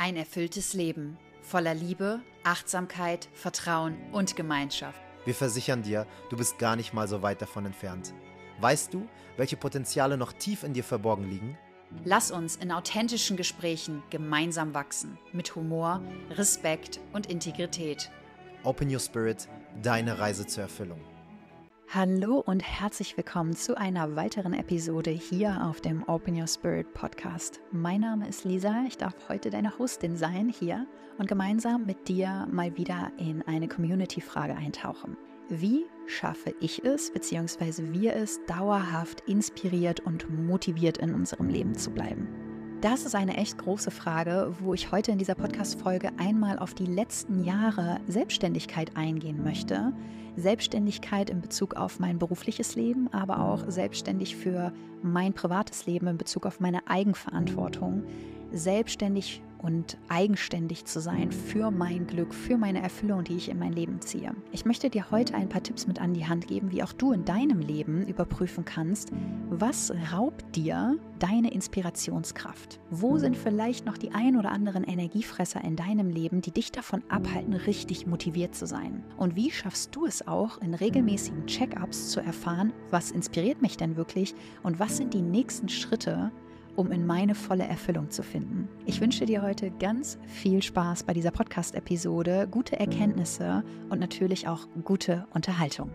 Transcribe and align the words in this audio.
Ein 0.00 0.16
erfülltes 0.16 0.72
Leben 0.72 1.18
voller 1.42 1.74
Liebe, 1.74 2.20
Achtsamkeit, 2.42 3.28
Vertrauen 3.34 3.98
und 4.12 4.34
Gemeinschaft. 4.34 4.98
Wir 5.26 5.34
versichern 5.34 5.82
dir, 5.82 6.06
du 6.30 6.38
bist 6.38 6.58
gar 6.58 6.74
nicht 6.74 6.94
mal 6.94 7.06
so 7.06 7.20
weit 7.20 7.42
davon 7.42 7.66
entfernt. 7.66 8.14
Weißt 8.62 8.94
du, 8.94 9.06
welche 9.36 9.58
Potenziale 9.58 10.16
noch 10.16 10.32
tief 10.32 10.62
in 10.62 10.72
dir 10.72 10.84
verborgen 10.84 11.28
liegen? 11.28 11.58
Lass 12.02 12.30
uns 12.30 12.56
in 12.56 12.72
authentischen 12.72 13.36
Gesprächen 13.36 14.02
gemeinsam 14.08 14.72
wachsen, 14.72 15.18
mit 15.34 15.54
Humor, 15.54 16.00
Respekt 16.30 16.98
und 17.12 17.26
Integrität. 17.26 18.10
Open 18.64 18.90
Your 18.90 19.00
Spirit, 19.00 19.48
deine 19.82 20.18
Reise 20.18 20.46
zur 20.46 20.62
Erfüllung. 20.62 21.09
Hallo 21.92 22.38
und 22.38 22.62
herzlich 22.62 23.16
willkommen 23.16 23.56
zu 23.56 23.76
einer 23.76 24.14
weiteren 24.14 24.52
Episode 24.52 25.10
hier 25.10 25.60
auf 25.64 25.80
dem 25.80 26.04
Open 26.08 26.40
Your 26.40 26.46
Spirit 26.46 26.94
Podcast. 26.94 27.60
Mein 27.72 28.02
Name 28.02 28.28
ist 28.28 28.44
Lisa, 28.44 28.84
ich 28.86 28.96
darf 28.96 29.28
heute 29.28 29.50
deine 29.50 29.76
Hostin 29.76 30.16
sein 30.16 30.48
hier 30.48 30.86
und 31.18 31.26
gemeinsam 31.26 31.86
mit 31.86 32.06
dir 32.06 32.46
mal 32.48 32.76
wieder 32.76 33.10
in 33.18 33.42
eine 33.42 33.66
Community-Frage 33.66 34.54
eintauchen. 34.54 35.16
Wie 35.48 35.84
schaffe 36.06 36.54
ich 36.60 36.84
es, 36.84 37.10
beziehungsweise 37.10 37.92
wir 37.92 38.14
es, 38.14 38.38
dauerhaft 38.46 39.22
inspiriert 39.28 39.98
und 39.98 40.30
motiviert 40.30 40.98
in 40.98 41.12
unserem 41.12 41.48
Leben 41.48 41.74
zu 41.74 41.90
bleiben? 41.90 42.49
Das 42.80 43.04
ist 43.04 43.14
eine 43.14 43.36
echt 43.36 43.58
große 43.58 43.90
Frage, 43.90 44.54
wo 44.58 44.72
ich 44.72 44.90
heute 44.90 45.12
in 45.12 45.18
dieser 45.18 45.34
Podcast-Folge 45.34 46.12
einmal 46.16 46.58
auf 46.58 46.72
die 46.72 46.86
letzten 46.86 47.44
Jahre 47.44 48.00
Selbstständigkeit 48.08 48.96
eingehen 48.96 49.44
möchte. 49.44 49.92
Selbstständigkeit 50.36 51.28
in 51.28 51.42
Bezug 51.42 51.74
auf 51.76 51.98
mein 52.00 52.18
berufliches 52.18 52.76
Leben, 52.76 53.12
aber 53.12 53.40
auch 53.40 53.64
selbstständig 53.68 54.34
für 54.34 54.72
mein 55.02 55.34
privates 55.34 55.84
Leben 55.84 56.06
in 56.06 56.16
Bezug 56.16 56.46
auf 56.46 56.58
meine 56.58 56.86
Eigenverantwortung. 56.88 58.02
Selbstständig 58.50 59.42
und 59.62 59.98
eigenständig 60.08 60.84
zu 60.84 61.00
sein 61.00 61.32
für 61.32 61.70
mein 61.70 62.06
Glück, 62.06 62.34
für 62.34 62.56
meine 62.56 62.82
Erfüllung, 62.82 63.24
die 63.24 63.36
ich 63.36 63.48
in 63.48 63.58
mein 63.58 63.72
Leben 63.72 64.00
ziehe. 64.00 64.34
Ich 64.52 64.64
möchte 64.64 64.90
dir 64.90 65.10
heute 65.10 65.34
ein 65.34 65.48
paar 65.48 65.62
Tipps 65.62 65.86
mit 65.86 66.00
an 66.00 66.14
die 66.14 66.26
Hand 66.26 66.46
geben, 66.46 66.70
wie 66.70 66.82
auch 66.82 66.92
du 66.92 67.12
in 67.12 67.24
deinem 67.24 67.60
Leben 67.60 68.06
überprüfen 68.06 68.64
kannst, 68.64 69.10
was 69.50 69.92
raubt 70.12 70.56
dir 70.56 70.98
deine 71.18 71.52
Inspirationskraft? 71.52 72.80
Wo 72.90 73.18
sind 73.18 73.36
vielleicht 73.36 73.84
noch 73.86 73.98
die 73.98 74.12
ein 74.12 74.36
oder 74.36 74.50
anderen 74.50 74.84
Energiefresser 74.84 75.62
in 75.62 75.76
deinem 75.76 76.08
Leben, 76.08 76.40
die 76.40 76.50
dich 76.50 76.72
davon 76.72 77.02
abhalten, 77.08 77.54
richtig 77.54 78.06
motiviert 78.06 78.54
zu 78.54 78.66
sein? 78.66 79.04
Und 79.16 79.36
wie 79.36 79.50
schaffst 79.50 79.94
du 79.94 80.06
es 80.06 80.26
auch, 80.26 80.58
in 80.62 80.74
regelmäßigen 80.74 81.46
Check-ups 81.46 82.10
zu 82.10 82.20
erfahren, 82.20 82.72
was 82.90 83.10
inspiriert 83.10 83.62
mich 83.62 83.76
denn 83.76 83.96
wirklich 83.96 84.34
und 84.62 84.78
was 84.78 84.96
sind 84.96 85.14
die 85.14 85.22
nächsten 85.22 85.68
Schritte, 85.68 86.32
um 86.76 86.92
in 86.92 87.06
meine 87.06 87.34
volle 87.34 87.64
Erfüllung 87.64 88.10
zu 88.10 88.22
finden. 88.22 88.68
Ich 88.86 89.00
wünsche 89.00 89.26
dir 89.26 89.42
heute 89.42 89.70
ganz 89.70 90.18
viel 90.26 90.62
Spaß 90.62 91.04
bei 91.04 91.12
dieser 91.12 91.30
Podcast-Episode, 91.30 92.48
gute 92.50 92.78
Erkenntnisse 92.78 93.64
und 93.88 94.00
natürlich 94.00 94.48
auch 94.48 94.68
gute 94.84 95.26
Unterhaltung. 95.32 95.90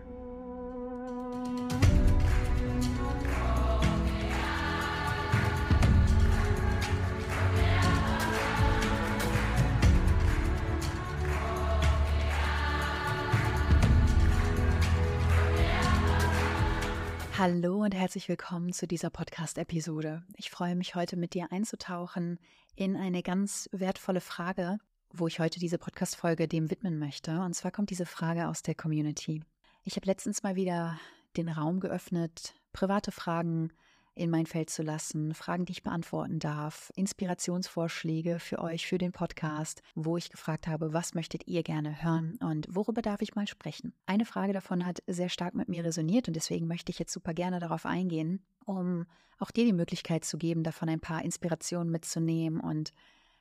Hallo 17.38 17.82
und 17.82 17.94
herzlich 17.94 18.30
willkommen 18.30 18.72
zu 18.72 18.86
dieser 18.86 19.10
Podcast-Episode. 19.10 20.22
Ich 20.36 20.48
freue 20.50 20.74
mich 20.74 20.94
heute 20.94 21.18
mit 21.18 21.34
dir 21.34 21.52
einzutauchen 21.52 22.38
in 22.76 22.96
eine 22.96 23.22
ganz 23.22 23.68
wertvolle 23.72 24.22
Frage, 24.22 24.78
wo 25.12 25.26
ich 25.26 25.38
heute 25.38 25.60
diese 25.60 25.76
Podcast-Folge 25.76 26.48
dem 26.48 26.70
widmen 26.70 26.98
möchte. 26.98 27.40
Und 27.40 27.52
zwar 27.52 27.72
kommt 27.72 27.90
diese 27.90 28.06
Frage 28.06 28.48
aus 28.48 28.62
der 28.62 28.74
Community. 28.74 29.44
Ich 29.84 29.96
habe 29.96 30.06
letztens 30.06 30.44
mal 30.44 30.56
wieder 30.56 30.98
den 31.36 31.50
Raum 31.50 31.78
geöffnet, 31.78 32.54
private 32.72 33.12
Fragen 33.12 33.70
in 34.16 34.30
mein 34.30 34.46
Feld 34.46 34.70
zu 34.70 34.82
lassen, 34.82 35.34
Fragen, 35.34 35.66
die 35.66 35.72
ich 35.72 35.82
beantworten 35.82 36.38
darf, 36.38 36.90
Inspirationsvorschläge 36.96 38.38
für 38.40 38.60
euch, 38.60 38.86
für 38.86 38.98
den 38.98 39.12
Podcast, 39.12 39.82
wo 39.94 40.16
ich 40.16 40.30
gefragt 40.30 40.66
habe, 40.66 40.92
was 40.94 41.14
möchtet 41.14 41.46
ihr 41.46 41.62
gerne 41.62 42.02
hören 42.02 42.38
und 42.40 42.66
worüber 42.70 43.02
darf 43.02 43.20
ich 43.20 43.34
mal 43.34 43.46
sprechen. 43.46 43.92
Eine 44.06 44.24
Frage 44.24 44.54
davon 44.54 44.86
hat 44.86 45.02
sehr 45.06 45.28
stark 45.28 45.54
mit 45.54 45.68
mir 45.68 45.84
resoniert 45.84 46.28
und 46.28 46.34
deswegen 46.34 46.66
möchte 46.66 46.90
ich 46.90 46.98
jetzt 46.98 47.12
super 47.12 47.34
gerne 47.34 47.60
darauf 47.60 47.84
eingehen, 47.84 48.42
um 48.64 49.06
auch 49.38 49.50
dir 49.50 49.66
die 49.66 49.74
Möglichkeit 49.74 50.24
zu 50.24 50.38
geben, 50.38 50.62
davon 50.62 50.88
ein 50.88 51.00
paar 51.00 51.22
Inspirationen 51.22 51.92
mitzunehmen 51.92 52.58
und 52.58 52.92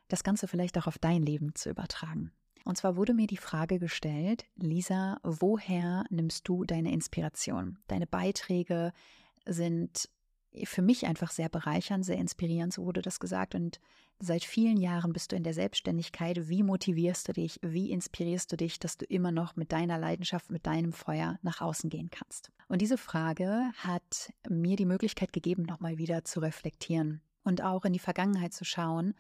das 0.10 0.24
Ganze 0.24 0.48
vielleicht 0.48 0.78
auch 0.78 0.88
auf 0.88 1.00
dein 1.00 1.24
Leben 1.24 1.56
zu 1.56 1.70
übertragen. 1.70 2.32
Und 2.66 2.78
zwar 2.78 2.98
wurde 2.98 3.14
mir 3.14 3.28
die 3.28 3.38
Frage 3.38 3.80
gestellt, 3.80 4.46
Lisa, 4.56 5.20
woher 5.24 6.04
nimmst 6.10 6.48
du 6.48 6.66
deine 6.66 6.92
Inspiration? 6.92 7.78
Deine 7.88 8.08
Beiträge 8.08 8.92
sind 9.46 10.10
für 10.66 10.82
mich 10.82 11.06
einfach 11.06 11.32
sehr 11.32 11.50
bereichernd, 11.50 12.06
sehr 12.06 12.18
inspirierend, 12.18 12.74
so 12.74 12.86
wurde 12.86 13.02
das 13.02 13.20
gesagt. 13.20 13.56
Und 13.56 13.80
seit 14.20 14.44
vielen 14.44 14.78
Jahren 14.78 15.14
bist 15.14 15.32
du 15.32 15.36
in 15.36 15.44
der 15.44 15.54
Selbstständigkeit. 15.54 16.48
Wie 16.48 16.64
motivierst 16.64 17.28
du 17.28 17.34
dich? 17.34 17.60
Wie 17.62 17.92
inspirierst 17.92 18.52
du 18.52 18.58
dich, 18.58 18.80
dass 18.80 18.98
du 18.98 19.06
immer 19.06 19.32
noch 19.32 19.56
mit 19.56 19.72
deiner 19.72 19.98
Leidenschaft, 19.98 20.52
mit 20.52 20.66
deinem 20.66 20.94
Feuer 20.94 21.38
nach 21.42 21.62
außen 21.62 21.90
gehen 21.90 22.10
kannst? 22.10 22.52
Und 22.68 22.82
diese 22.82 22.98
Frage 22.98 23.72
hat 23.78 24.34
mir 24.50 24.76
die 24.76 24.86
Möglichkeit 24.86 25.34
gegeben, 25.34 25.64
nochmal 25.64 25.98
wieder 25.98 26.24
zu 26.24 26.40
reflektieren 26.40 27.22
und 27.44 27.62
auch 27.62 27.86
in 27.86 27.94
die 27.94 28.00
Vergangenheit 28.00 28.54
zu 28.54 28.66
schauen. 28.66 29.14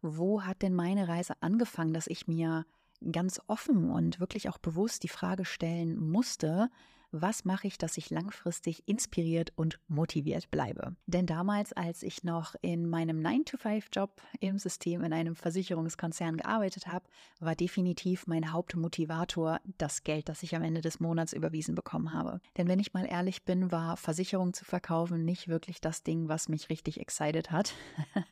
Wo 0.00 0.42
hat 0.42 0.62
denn 0.62 0.74
meine 0.74 1.08
Reise 1.08 1.34
angefangen, 1.40 1.92
dass 1.92 2.06
ich 2.06 2.26
mir 2.26 2.64
ganz 3.12 3.40
offen 3.46 3.90
und 3.90 4.20
wirklich 4.20 4.48
auch 4.48 4.58
bewusst 4.58 5.02
die 5.02 5.08
Frage 5.08 5.44
stellen 5.44 5.98
musste, 5.98 6.70
was 7.10 7.44
mache 7.44 7.66
ich, 7.66 7.78
dass 7.78 7.96
ich 7.96 8.10
langfristig 8.10 8.86
inspiriert 8.86 9.52
und 9.56 9.78
motiviert 9.88 10.50
bleibe. 10.50 10.94
Denn 11.06 11.26
damals, 11.26 11.72
als 11.72 12.02
ich 12.02 12.24
noch 12.24 12.54
in 12.60 12.88
meinem 12.88 13.20
9-to-5-Job 13.20 14.20
im 14.40 14.58
System 14.58 15.02
in 15.02 15.12
einem 15.12 15.34
Versicherungskonzern 15.34 16.36
gearbeitet 16.36 16.86
habe, 16.86 17.06
war 17.40 17.54
definitiv 17.54 18.26
mein 18.26 18.52
Hauptmotivator 18.52 19.60
das 19.78 20.04
Geld, 20.04 20.28
das 20.28 20.42
ich 20.42 20.54
am 20.54 20.62
Ende 20.62 20.80
des 20.80 21.00
Monats 21.00 21.32
überwiesen 21.32 21.74
bekommen 21.74 22.12
habe. 22.12 22.40
Denn 22.56 22.68
wenn 22.68 22.80
ich 22.80 22.92
mal 22.92 23.06
ehrlich 23.06 23.44
bin, 23.44 23.72
war 23.72 23.96
Versicherung 23.96 24.52
zu 24.52 24.64
verkaufen 24.64 25.24
nicht 25.24 25.48
wirklich 25.48 25.80
das 25.80 26.02
Ding, 26.02 26.28
was 26.28 26.48
mich 26.48 26.68
richtig 26.68 27.00
excited 27.00 27.50
hat. 27.50 27.74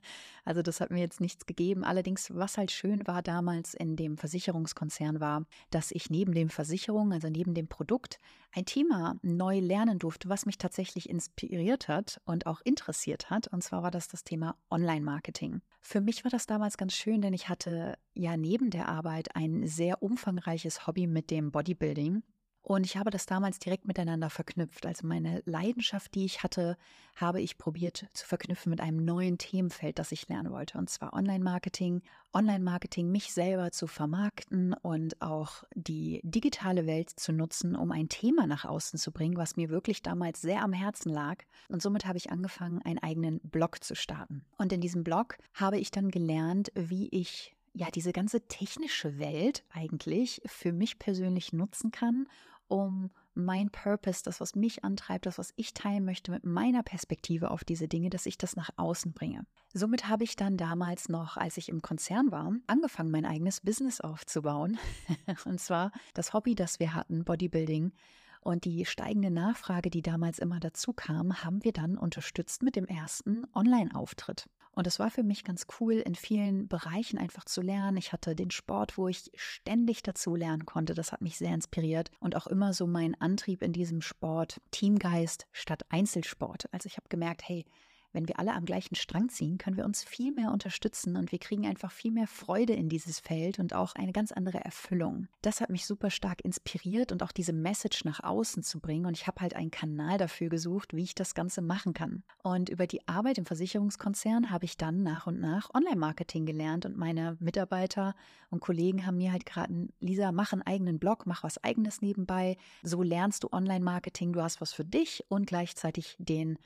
Also 0.47 0.63
das 0.63 0.81
hat 0.81 0.93
mir 0.93 1.01
jetzt 1.01 1.21
nichts 1.21 1.45
gegeben. 1.45 1.83
Allerdings, 1.83 2.33
was 2.33 2.57
halt 2.57 2.71
schön 2.71 3.05
war 3.09 3.21
damals 3.21 3.75
in 3.75 3.97
dem 3.97 4.17
Versicherungskonzern 4.17 5.19
war, 5.19 5.45
dass 5.71 5.91
ich 5.91 6.09
neben 6.09 6.33
dem 6.33 6.51
Versicherung, 6.51 7.13
also 7.13 7.29
neben 7.29 7.53
dem 7.53 7.67
Produkt, 7.67 8.21
ein 8.57 8.65
Thema 8.65 9.17
neu 9.23 9.61
lernen 9.61 9.99
durfte, 9.99 10.31
was 10.31 10.47
mich 10.47 10.57
tatsächlich 10.57 11.11
inspiriert 11.11 11.89
hat 11.89 12.21
und 12.25 12.47
auch 12.47 12.63
interessiert 12.65 13.29
hat. 13.29 13.49
Und 13.49 13.63
zwar 13.63 13.83
war 13.83 13.91
das 13.91 14.09
das 14.09 14.25
Thema 14.25 14.57
Online-Marketing. 14.71 15.61
Für 15.83 16.01
mich 16.01 16.25
war 16.25 16.31
das 16.31 16.47
damals 16.47 16.79
ganz 16.79 16.95
schön, 16.95 17.21
denn 17.21 17.35
ich 17.35 17.51
hatte 17.51 17.99
ja 18.15 18.37
neben 18.39 18.71
der 18.71 18.89
Arbeit 18.89 19.37
ein 19.37 19.67
sehr 19.67 20.03
umfangreiches 20.03 20.87
Hobby 20.87 21.07
mit 21.07 21.31
dem 21.31 21.53
Bodybuilding. 21.53 22.23
Und 22.69 22.85
ich 22.85 22.97
habe 22.97 23.11
das 23.11 23.27
damals 23.27 23.61
direkt 23.61 23.87
miteinander 23.87 24.29
verknüpft. 24.29 24.87
Also 24.87 25.07
meine 25.07 25.41
Leidenschaft, 25.47 26.17
die 26.17 26.25
ich 26.25 26.43
hatte, 26.43 26.77
habe 27.15 27.41
ich 27.41 27.59
probiert 27.59 28.07
zu 28.13 28.27
verknüpfen 28.27 28.71
mit 28.71 28.81
einem 28.81 29.05
neuen 29.05 29.39
Themenfeld, 29.39 30.01
das 30.01 30.11
ich 30.11 30.29
lernen 30.29 30.51
wollte. 30.51 30.77
Und 30.77 30.91
zwar 30.91 31.13
Online-Marketing. 31.13 32.03
Online-Marketing, 32.35 33.13
mich 33.13 33.33
selber 33.33 33.71
zu 33.71 33.87
vermarkten 33.87 34.75
und 34.83 35.23
auch 35.23 35.63
die 35.77 36.21
digitale 36.25 36.87
Welt 36.87 37.09
zu 37.11 37.33
nutzen, 37.33 37.77
um 37.77 37.93
ein 37.93 38.09
Thema 38.09 38.49
nach 38.49 38.65
außen 38.65 38.99
zu 38.99 39.13
bringen, 39.13 39.37
was 39.37 39.55
mir 39.55 39.69
wirklich 39.69 40.03
damals 40.03 40.43
sehr 40.43 40.63
am 40.63 40.73
Herzen 40.73 41.11
lag. 41.11 41.45
Und 41.69 41.83
somit 41.83 42.05
habe 42.05 42.19
ich 42.19 42.33
angefangen, 42.33 42.83
einen 42.83 42.99
eigenen 42.99 43.39
Blog 43.45 43.85
zu 43.85 43.95
starten. 43.95 44.45
Und 44.59 44.73
in 44.73 44.81
diesem 44.81 45.05
Blog 45.05 45.39
habe 45.55 45.79
ich 45.79 45.93
dann 45.93 46.11
gelernt, 46.11 46.73
wie 46.75 47.09
ich 47.11 47.55
ja 47.75 47.91
diese 47.95 48.13
ganze 48.13 48.41
technische 48.49 49.19
Welt 49.19 49.63
eigentlich 49.71 50.41
für 50.47 50.73
mich 50.73 50.99
persönlich 50.99 51.53
nutzen 51.53 51.93
kann 51.93 52.27
um 52.69 53.11
mein 53.35 53.71
Purpose, 53.71 54.23
das, 54.25 54.41
was 54.41 54.55
mich 54.55 54.83
antreibt, 54.85 55.27
das, 55.27 55.39
was 55.39 55.53
ich 55.57 55.75
teilen 55.75 56.05
möchte 56.05 56.31
mit 56.31 56.45
meiner 56.45 56.83
Perspektive 56.83 57.51
auf 57.51 57.65
diese 57.65 57.87
Dinge, 57.87 58.11
dass 58.11 58.27
ich 58.27 58.39
das 58.39 58.57
nach 58.57 58.71
außen 58.77 59.13
bringe. 59.13 59.47
Somit 59.75 60.09
habe 60.09 60.25
ich 60.25 60.37
dann 60.37 60.57
damals 60.57 61.09
noch, 61.09 61.37
als 61.37 61.57
ich 61.59 61.69
im 61.69 61.83
Konzern 61.83 62.33
war, 62.33 62.53
angefangen, 62.67 63.11
mein 63.11 63.27
eigenes 63.27 63.61
Business 63.61 64.01
aufzubauen. 64.01 64.79
Und 65.45 65.61
zwar 65.61 65.93
das 66.15 66.33
Hobby, 66.33 66.55
das 66.55 66.81
wir 66.81 66.95
hatten, 66.95 67.25
Bodybuilding. 67.25 67.93
Und 68.41 68.65
die 68.65 68.87
steigende 68.87 69.31
Nachfrage, 69.31 69.91
die 69.91 70.03
damals 70.03 70.39
immer 70.39 70.61
dazu 70.61 70.93
kam, 70.93 71.43
haben 71.43 71.65
wir 71.65 71.73
dann 71.73 71.99
unterstützt 71.99 72.63
mit 72.63 72.77
dem 72.77 72.87
ersten 72.87 73.45
Online-Auftritt. 73.55 74.49
Und 74.77 74.87
es 74.87 74.99
war 74.99 75.11
für 75.11 75.23
mich 75.23 75.43
ganz 75.43 75.67
cool, 75.81 75.95
in 75.95 76.15
vielen 76.15 76.69
Bereichen 76.69 77.19
einfach 77.19 77.47
zu 77.47 77.63
lernen. 77.63 77.97
Ich 77.97 78.13
hatte 78.13 78.37
den 78.37 78.51
Sport, 78.51 78.99
wo 78.99 79.09
ich 79.09 79.31
ständig 79.35 80.03
dazu 80.03 80.37
lernen 80.37 80.67
konnte. 80.67 80.93
Das 80.93 81.13
hat 81.13 81.23
mich 81.23 81.39
sehr 81.39 81.55
inspiriert. 81.55 82.11
Und 82.21 82.37
auch 82.37 82.47
immer 82.47 82.75
so 82.75 82.87
mein 82.87 83.19
Antrieb 83.19 83.63
in 83.63 83.73
diesem 83.73 84.03
Sport, 84.03 84.61
Teamgeist 84.73 85.47
statt 85.51 85.87
Einzelsport. 85.89 86.67
Also 86.73 86.89
ich 86.89 86.99
habe 86.99 87.09
gemerkt, 87.09 87.49
hey, 87.49 87.65
wenn 88.13 88.29
wir 88.29 88.39
alle 88.39 88.55
am 88.55 88.65
gleichen 88.65 88.95
Strang 88.95 89.29
ziehen, 89.29 89.59
können 89.59 89.77
wir 89.77 89.85
uns 89.85 90.05
viel 90.05 90.33
mehr 90.33 90.53
unterstützen 90.53 91.17
und 91.17 91.33
wir 91.33 91.39
kriegen 91.39 91.67
einfach 91.67 91.91
viel 91.91 92.13
mehr 92.13 92.27
Freude 92.27 92.73
in 92.73 92.89
dieses 92.89 93.21
Feld 93.21 93.59
und 93.59 93.75
auch 93.75 93.95
eine 93.95 94.13
ganz 94.13 94.33
andere 94.33 94.65
Erfüllung. 94.65 95.29
Das 95.43 95.61
hat 95.61 95.71
mich 95.71 95.87
super 95.87 96.11
stark 96.11 96.45
inspiriert 96.45 97.13
und 97.13 97.23
auch 97.23 97.33
diese 97.33 97.53
Message 97.53 98.05
nach 98.05 98.23
außen 98.23 98.63
zu 98.63 98.81
bringen. 98.81 99.07
Und 99.07 99.17
ich 99.17 99.27
habe 99.27 99.41
halt 99.41 99.55
einen 99.55 99.71
Kanal 99.71 100.19
dafür 100.19 100.49
gesucht, 100.49 100.95
wie 100.95 101.03
ich 101.03 101.15
das 101.15 101.35
Ganze 101.35 101.63
machen 101.63 101.93
kann. 101.93 102.23
Und 102.43 102.69
über 102.69 102.87
die 102.87 103.07
Arbeit 103.09 103.39
im 103.39 103.47
Versicherungskonzern 103.47 104.51
habe 104.51 104.65
ich 104.65 104.77
dann 104.77 105.03
nach 105.03 105.27
und 105.27 105.41
nach 105.41 105.75
Online-Marketing 105.75 106.47
gelernt 106.47 106.87
und 106.87 106.97
meine 106.97 107.37
Mitarbeiter 107.41 108.15
und 108.51 108.61
Kollegen 108.61 109.07
haben 109.07 109.19
mir 109.19 109.33
halt 109.33 109.47
geraten, 109.47 109.93
Lisa, 110.01 110.33
mach 110.33 110.53
einen 110.53 110.63
eigenen 110.63 110.99
Blog, 110.99 111.27
mach 111.27 111.43
was 111.43 111.63
eigenes 111.63 112.03
nebenbei. 112.03 112.57
So 112.83 113.03
lernst 113.03 113.45
du 113.45 113.49
Online-Marketing, 113.53 114.33
du 114.33 114.43
hast 114.43 114.61
was 114.61 114.73
für 114.73 114.85
dich 114.85 115.25
und 115.29 115.47
gleichzeitig 115.47 116.17
den 116.19 116.59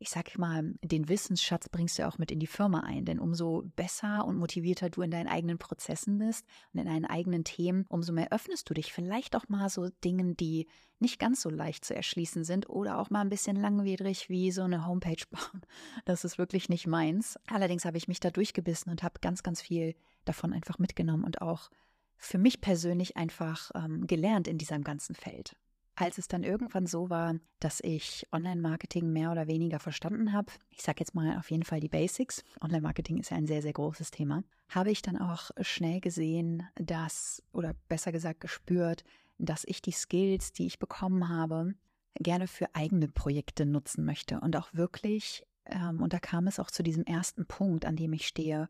ich 0.00 0.10
sag 0.10 0.38
mal, 0.38 0.74
den 0.82 1.08
Wissensschatz 1.08 1.68
bringst 1.68 1.98
du 1.98 2.06
auch 2.06 2.18
mit 2.18 2.30
in 2.30 2.38
die 2.38 2.46
Firma 2.46 2.80
ein. 2.80 3.04
Denn 3.04 3.18
umso 3.18 3.64
besser 3.74 4.24
und 4.24 4.36
motivierter 4.36 4.90
du 4.90 5.02
in 5.02 5.10
deinen 5.10 5.28
eigenen 5.28 5.58
Prozessen 5.58 6.18
bist 6.18 6.46
und 6.72 6.80
in 6.80 6.86
deinen 6.86 7.04
eigenen 7.04 7.44
Themen, 7.44 7.84
umso 7.88 8.12
mehr 8.12 8.32
öffnest 8.32 8.68
du 8.70 8.74
dich 8.74 8.92
vielleicht 8.92 9.34
auch 9.34 9.48
mal 9.48 9.68
so 9.68 9.88
Dingen, 10.04 10.36
die 10.36 10.68
nicht 11.00 11.18
ganz 11.18 11.42
so 11.42 11.50
leicht 11.50 11.84
zu 11.84 11.94
erschließen 11.94 12.44
sind 12.44 12.68
oder 12.68 12.98
auch 12.98 13.10
mal 13.10 13.20
ein 13.20 13.28
bisschen 13.28 13.56
langwierig 13.56 14.28
wie 14.28 14.50
so 14.50 14.62
eine 14.62 14.86
Homepage 14.86 15.24
bauen. 15.30 15.62
Das 16.04 16.24
ist 16.24 16.38
wirklich 16.38 16.68
nicht 16.68 16.86
meins. 16.86 17.38
Allerdings 17.46 17.84
habe 17.84 17.98
ich 17.98 18.08
mich 18.08 18.20
da 18.20 18.30
durchgebissen 18.30 18.90
und 18.90 19.02
habe 19.02 19.20
ganz, 19.20 19.42
ganz 19.42 19.60
viel 19.60 19.94
davon 20.24 20.52
einfach 20.52 20.78
mitgenommen 20.78 21.24
und 21.24 21.42
auch 21.42 21.70
für 22.16 22.38
mich 22.38 22.60
persönlich 22.60 23.16
einfach 23.16 23.70
ähm, 23.74 24.06
gelernt 24.06 24.48
in 24.48 24.58
diesem 24.58 24.82
ganzen 24.82 25.14
Feld. 25.14 25.56
Als 26.00 26.16
es 26.16 26.28
dann 26.28 26.44
irgendwann 26.44 26.86
so 26.86 27.10
war, 27.10 27.34
dass 27.58 27.80
ich 27.80 28.24
Online-Marketing 28.30 29.12
mehr 29.12 29.32
oder 29.32 29.48
weniger 29.48 29.80
verstanden 29.80 30.32
habe, 30.32 30.52
ich 30.70 30.82
sage 30.82 31.00
jetzt 31.00 31.12
mal 31.12 31.36
auf 31.36 31.50
jeden 31.50 31.64
Fall 31.64 31.80
die 31.80 31.88
Basics, 31.88 32.44
Online-Marketing 32.60 33.18
ist 33.18 33.32
ja 33.32 33.36
ein 33.36 33.48
sehr, 33.48 33.62
sehr 33.62 33.72
großes 33.72 34.12
Thema, 34.12 34.44
habe 34.68 34.92
ich 34.92 35.02
dann 35.02 35.16
auch 35.16 35.50
schnell 35.60 36.00
gesehen, 36.00 36.62
dass, 36.76 37.42
oder 37.52 37.74
besser 37.88 38.12
gesagt 38.12 38.38
gespürt, 38.38 39.02
dass 39.38 39.64
ich 39.66 39.82
die 39.82 39.90
Skills, 39.90 40.52
die 40.52 40.66
ich 40.66 40.78
bekommen 40.78 41.28
habe, 41.28 41.74
gerne 42.14 42.46
für 42.46 42.72
eigene 42.76 43.08
Projekte 43.08 43.66
nutzen 43.66 44.04
möchte 44.04 44.38
und 44.38 44.54
auch 44.54 44.72
wirklich, 44.72 45.44
ähm, 45.64 46.00
und 46.00 46.12
da 46.12 46.20
kam 46.20 46.46
es 46.46 46.60
auch 46.60 46.70
zu 46.70 46.84
diesem 46.84 47.02
ersten 47.06 47.44
Punkt, 47.44 47.84
an 47.84 47.96
dem 47.96 48.12
ich 48.12 48.28
stehe, 48.28 48.68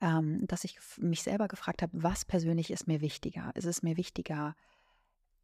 ähm, 0.00 0.46
dass 0.46 0.62
ich 0.62 0.78
mich 0.98 1.24
selber 1.24 1.48
gefragt 1.48 1.82
habe, 1.82 2.00
was 2.00 2.24
persönlich 2.24 2.70
ist 2.70 2.86
mir 2.86 3.00
wichtiger? 3.00 3.50
Ist 3.56 3.66
es 3.66 3.82
mir 3.82 3.96
wichtiger, 3.96 4.54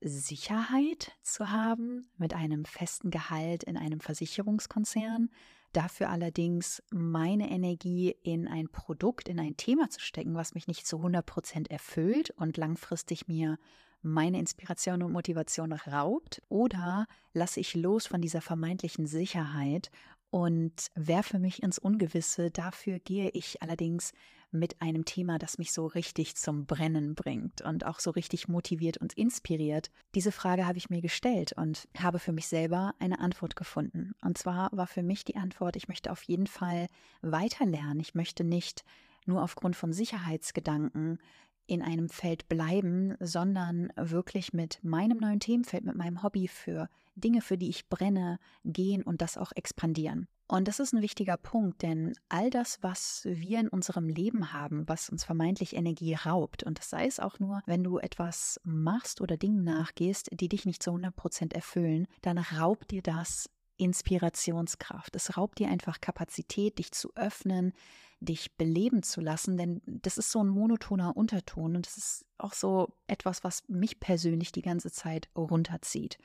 Sicherheit 0.00 1.12
zu 1.22 1.50
haben 1.50 2.06
mit 2.16 2.34
einem 2.34 2.64
festen 2.64 3.10
Gehalt 3.10 3.64
in 3.64 3.76
einem 3.76 4.00
Versicherungskonzern, 4.00 5.30
dafür 5.72 6.10
allerdings 6.10 6.82
meine 6.90 7.50
Energie 7.50 8.16
in 8.22 8.48
ein 8.48 8.68
Produkt, 8.68 9.28
in 9.28 9.40
ein 9.40 9.56
Thema 9.56 9.90
zu 9.90 10.00
stecken, 10.00 10.34
was 10.34 10.54
mich 10.54 10.66
nicht 10.68 10.86
zu 10.86 10.98
100 10.98 11.24
Prozent 11.24 11.70
erfüllt 11.70 12.30
und 12.30 12.56
langfristig 12.56 13.28
mir 13.28 13.58
meine 14.02 14.38
Inspiration 14.38 15.02
und 15.02 15.12
Motivation 15.12 15.72
raubt? 15.72 16.42
Oder 16.48 17.06
lasse 17.32 17.60
ich 17.60 17.74
los 17.74 18.06
von 18.06 18.20
dieser 18.20 18.40
vermeintlichen 18.40 19.06
Sicherheit 19.06 19.90
und 20.30 20.90
werfe 20.94 21.38
mich 21.38 21.62
ins 21.62 21.78
Ungewisse? 21.78 22.50
Dafür 22.50 22.98
gehe 22.98 23.30
ich 23.30 23.62
allerdings 23.62 24.12
mit 24.50 24.80
einem 24.80 25.04
Thema, 25.04 25.38
das 25.38 25.58
mich 25.58 25.72
so 25.72 25.86
richtig 25.86 26.36
zum 26.36 26.66
Brennen 26.66 27.14
bringt 27.14 27.62
und 27.62 27.84
auch 27.84 27.98
so 27.98 28.10
richtig 28.10 28.48
motiviert 28.48 28.98
und 28.98 29.12
inspiriert? 29.14 29.90
Diese 30.14 30.32
Frage 30.32 30.66
habe 30.66 30.78
ich 30.78 30.90
mir 30.90 31.00
gestellt 31.00 31.52
und 31.52 31.88
habe 31.98 32.18
für 32.18 32.32
mich 32.32 32.48
selber 32.48 32.94
eine 32.98 33.18
Antwort 33.18 33.56
gefunden. 33.56 34.14
Und 34.22 34.38
zwar 34.38 34.70
war 34.72 34.86
für 34.86 35.02
mich 35.02 35.24
die 35.24 35.36
Antwort, 35.36 35.76
ich 35.76 35.88
möchte 35.88 36.10
auf 36.10 36.22
jeden 36.22 36.46
Fall 36.46 36.86
weiterlernen. 37.22 38.00
Ich 38.00 38.14
möchte 38.14 38.44
nicht 38.44 38.84
nur 39.26 39.42
aufgrund 39.42 39.76
von 39.76 39.92
Sicherheitsgedanken 39.92 41.18
in 41.66 41.82
einem 41.82 42.08
Feld 42.08 42.48
bleiben, 42.48 43.16
sondern 43.20 43.92
wirklich 43.96 44.52
mit 44.52 44.78
meinem 44.82 45.18
neuen 45.18 45.40
Themenfeld, 45.40 45.84
mit 45.84 45.96
meinem 45.96 46.22
Hobby 46.22 46.48
für 46.48 46.88
Dinge, 47.16 47.40
für 47.40 47.58
die 47.58 47.68
ich 47.68 47.88
brenne, 47.88 48.38
gehen 48.64 49.02
und 49.02 49.20
das 49.20 49.36
auch 49.36 49.52
expandieren. 49.54 50.28
Und 50.48 50.68
das 50.68 50.78
ist 50.78 50.92
ein 50.92 51.02
wichtiger 51.02 51.36
Punkt, 51.36 51.82
denn 51.82 52.16
all 52.28 52.50
das, 52.50 52.78
was 52.80 53.22
wir 53.24 53.58
in 53.58 53.68
unserem 53.68 54.08
Leben 54.08 54.52
haben, 54.52 54.88
was 54.88 55.08
uns 55.08 55.24
vermeintlich 55.24 55.74
Energie 55.74 56.14
raubt, 56.14 56.62
und 56.62 56.78
das 56.78 56.90
sei 56.90 57.06
es 57.06 57.18
auch 57.18 57.40
nur, 57.40 57.62
wenn 57.66 57.82
du 57.82 57.98
etwas 57.98 58.60
machst 58.62 59.20
oder 59.20 59.36
Dingen 59.36 59.64
nachgehst, 59.64 60.28
die 60.32 60.48
dich 60.48 60.64
nicht 60.64 60.82
zu 60.82 60.90
100 60.90 61.16
Prozent 61.16 61.52
erfüllen, 61.52 62.06
dann 62.22 62.38
raubt 62.38 62.92
dir 62.92 63.02
das 63.02 63.50
Inspirationskraft. 63.76 65.16
Es 65.16 65.36
raubt 65.36 65.58
dir 65.58 65.68
einfach 65.68 66.00
Kapazität, 66.00 66.78
dich 66.78 66.92
zu 66.92 67.14
öffnen, 67.16 67.72
dich 68.20 68.56
beleben 68.56 69.02
zu 69.02 69.20
lassen, 69.20 69.58
denn 69.58 69.82
das 69.84 70.16
ist 70.16 70.30
so 70.30 70.42
ein 70.42 70.48
monotoner 70.48 71.16
Unterton 71.16 71.76
und 71.76 71.86
das 71.86 71.96
ist 71.96 72.24
auch 72.38 72.52
so 72.52 72.94
etwas, 73.08 73.44
was 73.44 73.64
mich 73.68 74.00
persönlich 74.00 74.52
die 74.52 74.62
ganze 74.62 74.90
Zeit 74.90 75.28
runterzieht. 75.36 76.18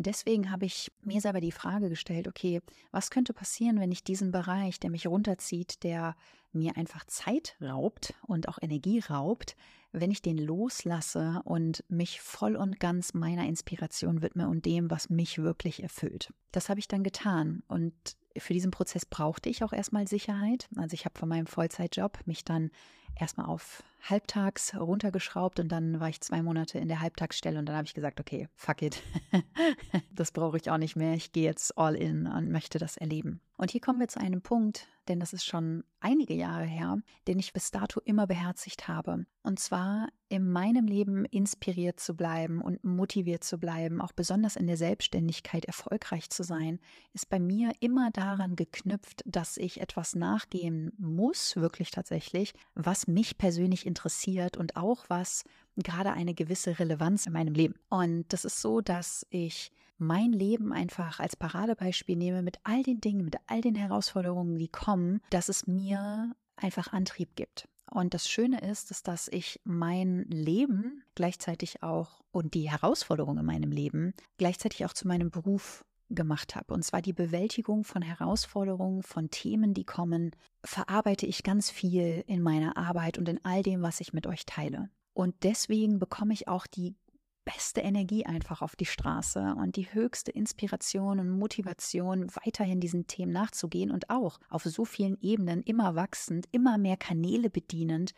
Deswegen 0.00 0.52
habe 0.52 0.64
ich 0.64 0.92
mir 1.02 1.20
selber 1.20 1.40
die 1.40 1.50
Frage 1.50 1.88
gestellt, 1.88 2.28
okay, 2.28 2.60
was 2.92 3.10
könnte 3.10 3.32
passieren, 3.32 3.80
wenn 3.80 3.90
ich 3.90 4.04
diesen 4.04 4.30
Bereich, 4.30 4.78
der 4.78 4.90
mich 4.90 5.08
runterzieht, 5.08 5.82
der 5.82 6.14
mir 6.52 6.76
einfach 6.76 7.04
Zeit 7.06 7.56
raubt 7.60 8.14
und 8.22 8.48
auch 8.48 8.58
Energie 8.62 9.00
raubt, 9.00 9.56
wenn 9.90 10.12
ich 10.12 10.22
den 10.22 10.38
loslasse 10.38 11.42
und 11.44 11.82
mich 11.88 12.20
voll 12.20 12.54
und 12.54 12.78
ganz 12.78 13.12
meiner 13.12 13.46
Inspiration 13.46 14.22
widme 14.22 14.48
und 14.48 14.66
dem, 14.66 14.88
was 14.88 15.10
mich 15.10 15.38
wirklich 15.38 15.82
erfüllt. 15.82 16.32
Das 16.52 16.68
habe 16.68 16.78
ich 16.78 16.86
dann 16.86 17.02
getan 17.02 17.64
und 17.66 17.92
für 18.36 18.52
diesen 18.52 18.70
Prozess 18.70 19.04
brauchte 19.04 19.48
ich 19.48 19.64
auch 19.64 19.72
erstmal 19.72 20.06
Sicherheit. 20.06 20.68
Also 20.76 20.94
ich 20.94 21.06
habe 21.06 21.18
von 21.18 21.28
meinem 21.28 21.48
Vollzeitjob 21.48 22.20
mich 22.24 22.44
dann 22.44 22.70
erstmal 23.16 23.46
auf 23.46 23.82
halbtags 24.02 24.74
runtergeschraubt 24.74 25.60
und 25.60 25.68
dann 25.68 26.00
war 26.00 26.08
ich 26.08 26.20
zwei 26.20 26.42
Monate 26.42 26.78
in 26.78 26.88
der 26.88 27.00
Halbtagsstelle 27.00 27.58
und 27.58 27.66
dann 27.66 27.76
habe 27.76 27.86
ich 27.86 27.94
gesagt, 27.94 28.20
okay, 28.20 28.48
fuck 28.54 28.82
it. 28.82 29.02
das 30.14 30.32
brauche 30.32 30.56
ich 30.56 30.70
auch 30.70 30.78
nicht 30.78 30.96
mehr. 30.96 31.14
Ich 31.14 31.32
gehe 31.32 31.44
jetzt 31.44 31.76
all 31.76 31.94
in 31.94 32.26
und 32.26 32.50
möchte 32.50 32.78
das 32.78 32.96
erleben. 32.96 33.40
Und 33.58 33.72
hier 33.72 33.80
kommen 33.80 33.98
wir 33.98 34.06
zu 34.06 34.20
einem 34.20 34.40
Punkt, 34.40 34.86
denn 35.08 35.18
das 35.18 35.32
ist 35.32 35.44
schon 35.44 35.82
einige 35.98 36.34
Jahre 36.34 36.64
her, 36.64 36.98
den 37.26 37.40
ich 37.40 37.52
bis 37.52 37.72
dato 37.72 38.00
immer 38.04 38.28
beherzigt 38.28 38.86
habe. 38.86 39.26
Und 39.42 39.58
zwar 39.58 40.08
in 40.28 40.48
meinem 40.48 40.86
Leben 40.86 41.24
inspiriert 41.24 41.98
zu 41.98 42.14
bleiben 42.14 42.60
und 42.60 42.84
motiviert 42.84 43.42
zu 43.42 43.58
bleiben, 43.58 44.00
auch 44.00 44.12
besonders 44.12 44.54
in 44.54 44.68
der 44.68 44.76
Selbstständigkeit 44.76 45.64
erfolgreich 45.64 46.30
zu 46.30 46.44
sein, 46.44 46.78
ist 47.14 47.28
bei 47.30 47.40
mir 47.40 47.72
immer 47.80 48.10
daran 48.12 48.54
geknüpft, 48.54 49.22
dass 49.26 49.56
ich 49.56 49.80
etwas 49.80 50.14
nachgehen 50.14 50.92
muss, 50.96 51.56
wirklich 51.56 51.90
tatsächlich, 51.90 52.52
was 52.74 53.08
mich 53.08 53.38
persönlich 53.38 53.86
interessiert 53.88 54.56
und 54.56 54.76
auch 54.76 55.04
was 55.08 55.44
gerade 55.76 56.12
eine 56.12 56.34
gewisse 56.34 56.78
Relevanz 56.78 57.26
in 57.26 57.32
meinem 57.32 57.54
Leben. 57.54 57.74
Und 57.88 58.32
das 58.32 58.44
ist 58.44 58.60
so, 58.60 58.80
dass 58.80 59.26
ich 59.30 59.72
mein 59.98 60.32
Leben 60.32 60.72
einfach 60.72 61.18
als 61.18 61.34
Paradebeispiel 61.34 62.16
nehme 62.16 62.42
mit 62.42 62.58
all 62.62 62.82
den 62.82 63.00
Dingen, 63.00 63.24
mit 63.24 63.36
all 63.46 63.60
den 63.60 63.74
Herausforderungen, 63.74 64.56
die 64.56 64.68
kommen, 64.68 65.20
dass 65.30 65.48
es 65.48 65.66
mir 65.66 66.34
einfach 66.56 66.92
Antrieb 66.92 67.34
gibt. 67.34 67.68
Und 67.90 68.14
das 68.14 68.28
Schöne 68.28 68.60
ist, 68.60 68.90
ist, 68.90 69.08
dass 69.08 69.28
ich 69.28 69.60
mein 69.64 70.24
Leben 70.28 71.02
gleichzeitig 71.14 71.82
auch 71.82 72.20
und 72.30 72.54
die 72.54 72.70
Herausforderungen 72.70 73.38
in 73.38 73.46
meinem 73.46 73.72
Leben 73.72 74.12
gleichzeitig 74.36 74.84
auch 74.84 74.92
zu 74.92 75.08
meinem 75.08 75.30
Beruf 75.30 75.84
gemacht 76.10 76.56
habe. 76.56 76.74
Und 76.74 76.84
zwar 76.84 77.02
die 77.02 77.12
Bewältigung 77.12 77.84
von 77.84 78.02
Herausforderungen, 78.02 79.02
von 79.02 79.30
Themen, 79.30 79.74
die 79.74 79.84
kommen, 79.84 80.32
verarbeite 80.64 81.26
ich 81.26 81.42
ganz 81.42 81.70
viel 81.70 82.24
in 82.26 82.42
meiner 82.42 82.76
Arbeit 82.76 83.18
und 83.18 83.28
in 83.28 83.44
all 83.44 83.62
dem, 83.62 83.82
was 83.82 84.00
ich 84.00 84.12
mit 84.12 84.26
euch 84.26 84.46
teile. 84.46 84.90
Und 85.12 85.34
deswegen 85.42 85.98
bekomme 85.98 86.32
ich 86.32 86.48
auch 86.48 86.66
die 86.66 86.94
beste 87.44 87.80
Energie 87.80 88.26
einfach 88.26 88.60
auf 88.60 88.76
die 88.76 88.84
Straße 88.84 89.54
und 89.58 89.76
die 89.76 89.92
höchste 89.92 90.30
Inspiration 90.30 91.18
und 91.18 91.30
Motivation, 91.30 92.28
weiterhin 92.44 92.78
diesen 92.78 93.06
Themen 93.06 93.32
nachzugehen 93.32 93.90
und 93.90 94.10
auch 94.10 94.38
auf 94.50 94.64
so 94.64 94.84
vielen 94.84 95.18
Ebenen 95.22 95.62
immer 95.62 95.94
wachsend, 95.94 96.46
immer 96.52 96.76
mehr 96.76 96.98
Kanäle 96.98 97.48
bedienend, 97.48 98.12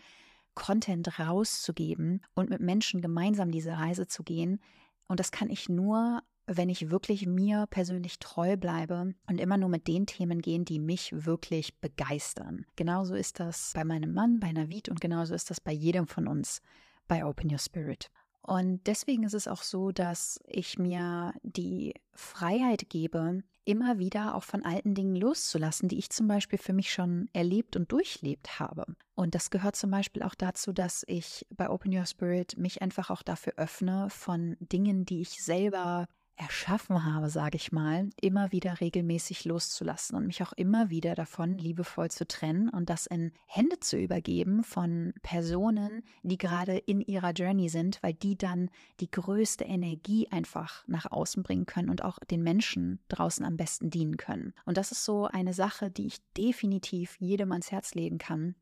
Content 0.55 1.21
rauszugeben 1.21 2.23
und 2.35 2.51
mit 2.51 2.61
Menschen 2.61 3.01
gemeinsam 3.01 3.53
diese 3.53 3.73
Reise 3.73 4.09
zu 4.09 4.25
gehen. 4.25 4.61
Und 5.07 5.21
das 5.21 5.31
kann 5.31 5.49
ich 5.49 5.69
nur, 5.69 6.23
wenn 6.57 6.69
ich 6.69 6.90
wirklich 6.90 7.26
mir 7.26 7.66
persönlich 7.71 8.19
treu 8.19 8.57
bleibe 8.57 9.14
und 9.28 9.40
immer 9.40 9.57
nur 9.57 9.69
mit 9.69 9.87
den 9.87 10.07
Themen 10.07 10.42
gehen, 10.42 10.64
die 10.64 10.80
mich 10.80 11.25
wirklich 11.25 11.78
begeistern. 11.78 12.66
Genauso 12.76 13.14
ist 13.14 13.38
das 13.38 13.73
bei 13.75 13.85
meinem 13.85 14.12
Mann, 14.12 14.40
bei 14.40 14.50
Navid 14.50 14.88
und 14.88 15.00
genauso 15.00 15.35
ist 15.35 15.50
das 15.50 15.61
bei 15.61 15.73
jedem 15.73 16.09
von 16.09 16.26
uns 16.26 16.61
bei 17.07 17.25
Open 17.25 17.50
Your 17.50 17.59
Spirit. 17.59 18.11
Und 18.42 18.87
deswegen 18.87 19.23
ist 19.23 19.35
es 19.35 19.47
auch 19.47 19.62
so, 19.62 19.92
dass 19.92 20.40
ich 20.47 20.78
mir 20.78 21.35
die 21.42 21.95
Freiheit 22.14 22.88
gebe, 22.88 23.42
immer 23.64 23.99
wieder 23.99 24.35
auch 24.35 24.42
von 24.42 24.64
alten 24.64 24.95
Dingen 24.95 25.14
loszulassen, 25.14 25.88
die 25.88 25.99
ich 25.99 26.11
zum 26.11 26.26
Beispiel 26.26 26.59
für 26.59 26.73
mich 26.73 26.92
schon 26.92 27.28
erlebt 27.33 27.76
und 27.76 27.92
durchlebt 27.92 28.59
habe. 28.59 28.87
Und 29.14 29.35
das 29.35 29.50
gehört 29.50 29.76
zum 29.76 29.90
Beispiel 29.90 30.23
auch 30.23 30.35
dazu, 30.35 30.73
dass 30.73 31.04
ich 31.07 31.47
bei 31.50 31.69
Open 31.69 31.97
Your 31.97 32.07
Spirit 32.07 32.57
mich 32.57 32.83
einfach 32.83 33.11
auch 33.11 33.23
dafür 33.23 33.52
öffne, 33.57 34.09
von 34.11 34.57
Dingen, 34.59 35.04
die 35.04 35.21
ich 35.21 35.42
selber 35.42 36.09
erschaffen 36.41 37.05
habe, 37.05 37.29
sage 37.29 37.57
ich 37.57 37.71
mal, 37.71 38.09
immer 38.19 38.51
wieder 38.51 38.81
regelmäßig 38.81 39.45
loszulassen 39.45 40.17
und 40.17 40.27
mich 40.27 40.43
auch 40.43 40.55
immer 40.55 40.89
wieder 40.89 41.15
davon 41.15 41.59
liebevoll 41.59 42.11
zu 42.11 42.27
trennen 42.27 42.71
und 42.71 42.89
das 42.89 43.07
in 43.07 43.33
Hände 43.45 43.79
zu 43.81 43.99
übergeben 43.99 44.65
von 44.65 45.13
Personen, 45.23 46.03
die 46.23 46.39
gerade 46.39 46.79
in 46.79 47.03
ihrer 47.03 47.33
Journey 47.33 47.69
sind, 47.69 48.03
weil 48.03 48.15
die 48.15 48.39
dann 48.39 48.71
die 49.01 49.11
größte 49.11 49.65
Energie 49.65 50.29
einfach 50.31 50.83
nach 50.89 51.13
außen 51.13 51.43
bringen 51.43 51.67
können 51.67 51.91
und 51.91 52.03
auch 52.03 52.19
den 52.21 52.43
Menschen 52.43 53.01
draußen 53.09 53.45
am 53.45 53.59
besten 53.59 53.91
dienen 53.91 54.17
können. 54.17 54.55
Und 54.65 54.79
das 54.79 54.93
ist 54.93 55.05
so 55.05 55.27
eine 55.27 55.53
Sache, 55.53 55.91
die 55.91 56.07
ich 56.07 56.23
definitiv 56.39 57.17
jedem 57.21 57.53
ans 57.53 57.71
Herz 57.71 57.95
legen 57.95 58.17
kann. 58.17 58.55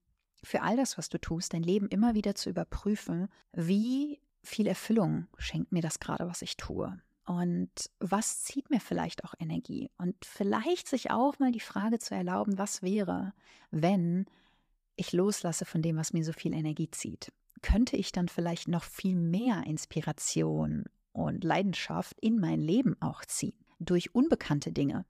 Für 0.43 0.63
all 0.63 0.77
das, 0.77 0.99
was 0.99 1.11
du 1.11 1.21
tust, 1.21 1.55
dein 1.55 1.63
Leben 1.63 1.89
immer 1.89 2.15
wieder 2.15 2.35
zu 2.35 2.51
überprüfen, 2.51 3.29
wie 3.53 4.21
viel 4.43 4.67
Erfüllung 4.67 5.29
schenkt 5.37 5.71
mir 5.71 5.83
das 5.83 6.01
gerade, 6.01 6.29
was 6.29 6.43
ich 6.43 6.57
tue 6.57 7.01
und 7.29 7.71
was 8.01 8.43
zieht 8.43 8.71
mir 8.71 8.81
vielleicht 8.81 9.23
auch 9.23 9.35
Energie? 9.39 9.91
Und 9.99 10.17
vielleicht 10.25 10.89
sich 10.89 11.11
auch 11.11 11.39
mal 11.39 11.53
die 11.53 11.61
Frage 11.61 11.99
zu 11.99 12.15
erlauben, 12.15 12.57
was 12.57 12.83
wäre, 12.83 13.35
wenn 13.71 14.25
ich 14.97 15.13
loslasse 15.13 15.67
von 15.67 15.83
dem, 15.83 15.99
was 15.99 16.15
mir 16.15 16.25
so 16.25 16.33
viel 16.33 16.55
Energie 16.55 16.91
zieht? 16.91 17.31
Könnte 17.61 17.99
ich 17.99 18.13
dann 18.13 18.29
vielleicht 18.29 18.69
noch 18.69 18.83
viel 18.83 19.15
mehr 19.15 19.65
Inspiration 19.67 20.87
und 21.13 21.45
Leidenschaft 21.45 22.19
in 22.19 22.41
mein 22.41 22.63
Leben 22.63 22.97
auch 23.03 23.23
ziehen? 23.27 23.63
Durch 23.79 24.15
unbekannte 24.15 24.73
Dinge, 24.73 25.05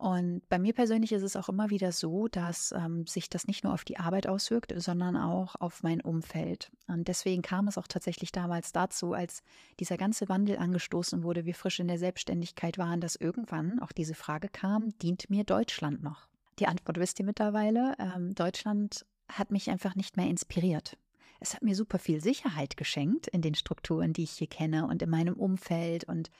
und 0.00 0.48
bei 0.48 0.58
mir 0.58 0.72
persönlich 0.72 1.12
ist 1.12 1.22
es 1.22 1.36
auch 1.36 1.50
immer 1.50 1.68
wieder 1.68 1.92
so, 1.92 2.26
dass 2.26 2.72
ähm, 2.72 3.06
sich 3.06 3.28
das 3.28 3.46
nicht 3.46 3.64
nur 3.64 3.74
auf 3.74 3.84
die 3.84 3.98
Arbeit 3.98 4.26
auswirkt, 4.26 4.72
sondern 4.74 5.14
auch 5.14 5.56
auf 5.56 5.82
mein 5.82 6.00
Umfeld. 6.00 6.72
Und 6.88 7.06
deswegen 7.06 7.42
kam 7.42 7.68
es 7.68 7.76
auch 7.76 7.86
tatsächlich 7.86 8.32
damals 8.32 8.72
dazu, 8.72 9.12
als 9.12 9.42
dieser 9.78 9.98
ganze 9.98 10.30
Wandel 10.30 10.56
angestoßen 10.56 11.22
wurde, 11.22 11.44
wir 11.44 11.54
frisch 11.54 11.80
in 11.80 11.88
der 11.88 11.98
Selbstständigkeit 11.98 12.78
waren, 12.78 13.02
dass 13.02 13.14
irgendwann 13.14 13.78
auch 13.80 13.92
diese 13.92 14.14
Frage 14.14 14.48
kam, 14.48 14.88
dient 15.00 15.28
mir 15.28 15.44
Deutschland 15.44 16.02
noch? 16.02 16.28
Die 16.60 16.66
Antwort 16.66 16.98
wisst 16.98 17.18
ihr 17.18 17.26
mittlerweile, 17.26 17.94
ähm, 17.98 18.34
Deutschland 18.34 19.04
hat 19.28 19.50
mich 19.50 19.68
einfach 19.68 19.96
nicht 19.96 20.16
mehr 20.16 20.28
inspiriert. 20.28 20.96
Es 21.40 21.52
hat 21.52 21.62
mir 21.62 21.76
super 21.76 21.98
viel 21.98 22.22
Sicherheit 22.22 22.78
geschenkt 22.78 23.26
in 23.26 23.42
den 23.42 23.54
Strukturen, 23.54 24.14
die 24.14 24.22
ich 24.22 24.30
hier 24.30 24.46
kenne 24.46 24.86
und 24.86 25.02
in 25.02 25.10
meinem 25.10 25.34
Umfeld 25.34 26.04
und 26.04 26.30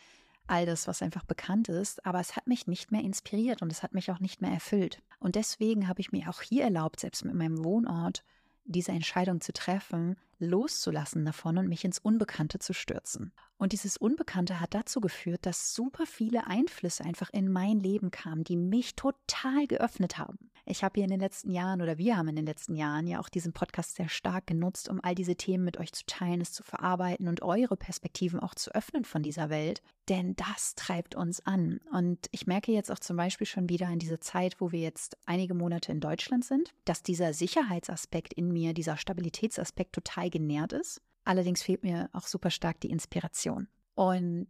all 0.51 0.67
das, 0.67 0.89
was 0.89 1.03
einfach 1.03 1.25
bekannt 1.25 1.69
ist, 1.69 2.05
aber 2.05 2.21
es 2.21 2.37
hat 2.37 2.47
mich 2.47 2.67
nicht 2.67 2.91
mehr 2.93 3.03
inspiriert 3.03 3.63
und 3.63 3.71
es 3.71 3.83
hat 3.83 3.95
mich 3.95 4.11
auch 4.11 4.21
nicht 4.21 4.43
mehr 4.43 4.51
erfüllt. 4.51 5.03
Und 5.19 5.37
deswegen 5.37 5.89
habe 5.89 6.01
ich 6.01 6.13
mir 6.13 6.29
auch 6.29 6.43
hier 6.43 6.65
erlaubt, 6.65 7.01
selbst 7.01 7.25
mit 7.25 7.35
meinem 7.35 7.65
Wohnort, 7.65 8.25
diese 8.65 8.93
Entscheidung 8.93 9.41
zu 9.41 9.53
treffen, 9.53 10.17
loszulassen 10.41 11.25
davon 11.25 11.59
und 11.59 11.69
mich 11.69 11.85
ins 11.85 11.99
Unbekannte 11.99 12.59
zu 12.59 12.73
stürzen. 12.73 13.33
Und 13.59 13.73
dieses 13.73 13.99
Unbekannte 13.99 14.59
hat 14.59 14.75
dazu 14.75 15.01
geführt, 15.01 15.45
dass 15.45 15.75
super 15.75 16.07
viele 16.07 16.47
Einflüsse 16.47 17.05
einfach 17.05 17.31
in 17.31 17.53
mein 17.53 17.79
Leben 17.79 18.11
kamen, 18.11 18.43
die 18.43 18.57
mich 18.57 18.97
total 18.97 19.67
geöffnet 19.67 20.17
haben. 20.17 20.51
Ich 20.65 20.85
habe 20.85 20.95
hier 20.95 21.05
in 21.05 21.11
den 21.11 21.21
letzten 21.21 21.51
Jahren 21.51 21.83
oder 21.83 21.99
wir 21.99 22.17
haben 22.17 22.29
in 22.29 22.37
den 22.37 22.47
letzten 22.47 22.75
Jahren 22.75 23.07
ja 23.07 23.21
auch 23.21 23.29
diesen 23.29 23.53
Podcast 23.53 23.97
sehr 23.97 24.09
stark 24.09 24.47
genutzt, 24.47 24.89
um 24.89 25.01
all 25.03 25.15
diese 25.15 25.37
Themen 25.37 25.65
mit 25.65 25.79
euch 25.79 25.93
zu 25.93 26.05
teilen, 26.07 26.41
es 26.41 26.53
zu 26.53 26.63
verarbeiten 26.63 27.29
und 27.29 27.43
eure 27.43 27.77
Perspektiven 27.77 28.41
auch 28.41 28.55
zu 28.55 28.75
öffnen 28.75 29.05
von 29.05 29.23
dieser 29.23 29.51
Welt. 29.51 29.83
Denn 30.09 30.35
das 30.37 30.75
treibt 30.75 31.15
uns 31.15 31.45
an. 31.45 31.81
Und 31.93 32.29
ich 32.31 32.47
merke 32.47 32.73
jetzt 32.73 32.91
auch 32.91 32.99
zum 32.99 33.17
Beispiel 33.17 33.47
schon 33.47 33.69
wieder 33.69 33.89
in 33.89 33.99
dieser 33.99 34.21
Zeit, 34.21 34.61
wo 34.61 34.73
wir 34.73 34.81
jetzt 34.81 35.17
einige 35.27 35.55
Monate 35.55 35.93
in 35.93 36.01
Deutschland 36.01 36.45
sind, 36.45 36.73
dass 36.85 37.03
dieser 37.03 37.33
Sicherheitsaspekt 37.33 38.33
in 38.33 38.53
mir, 38.53 38.73
dieser 38.73 38.97
Stabilitätsaspekt 38.97 39.93
total 39.93 40.30
genährt 40.31 40.73
ist. 40.73 41.03
Allerdings 41.25 41.63
fehlt 41.63 41.83
mir 41.83 42.09
auch 42.13 42.27
super 42.27 42.51
stark 42.51 42.81
die 42.81 42.91
Inspiration. 42.91 43.69
Und 43.95 44.49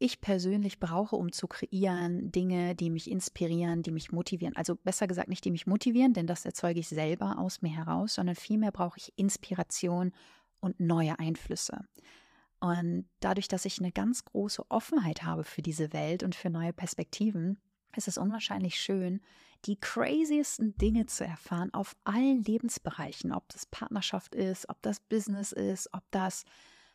ich 0.00 0.20
persönlich 0.20 0.78
brauche, 0.78 1.16
um 1.16 1.32
zu 1.32 1.48
kreieren, 1.48 2.30
Dinge, 2.30 2.74
die 2.74 2.90
mich 2.90 3.10
inspirieren, 3.10 3.82
die 3.82 3.90
mich 3.90 4.12
motivieren. 4.12 4.54
Also 4.56 4.76
besser 4.76 5.06
gesagt, 5.06 5.28
nicht 5.28 5.44
die 5.44 5.50
mich 5.50 5.66
motivieren, 5.66 6.12
denn 6.12 6.26
das 6.26 6.44
erzeuge 6.44 6.80
ich 6.80 6.88
selber 6.88 7.38
aus 7.38 7.62
mir 7.62 7.74
heraus, 7.74 8.14
sondern 8.14 8.36
vielmehr 8.36 8.70
brauche 8.70 8.98
ich 8.98 9.12
Inspiration 9.16 10.12
und 10.60 10.78
neue 10.78 11.18
Einflüsse. 11.18 11.84
Und 12.60 13.08
dadurch, 13.20 13.48
dass 13.48 13.64
ich 13.64 13.78
eine 13.78 13.92
ganz 13.92 14.24
große 14.24 14.64
Offenheit 14.68 15.22
habe 15.22 15.44
für 15.44 15.62
diese 15.62 15.92
Welt 15.92 16.22
und 16.22 16.34
für 16.34 16.50
neue 16.50 16.72
Perspektiven, 16.72 17.58
ist 17.96 18.08
es 18.08 18.18
unwahrscheinlich 18.18 18.80
schön, 18.80 19.20
die 19.64 19.76
craziesten 19.76 20.76
Dinge 20.76 21.06
zu 21.06 21.24
erfahren 21.24 21.72
auf 21.74 21.96
allen 22.04 22.42
Lebensbereichen, 22.42 23.32
ob 23.32 23.48
das 23.48 23.66
Partnerschaft 23.66 24.34
ist, 24.34 24.68
ob 24.68 24.80
das 24.82 25.00
Business 25.00 25.52
ist, 25.52 25.88
ob 25.92 26.02
das 26.10 26.44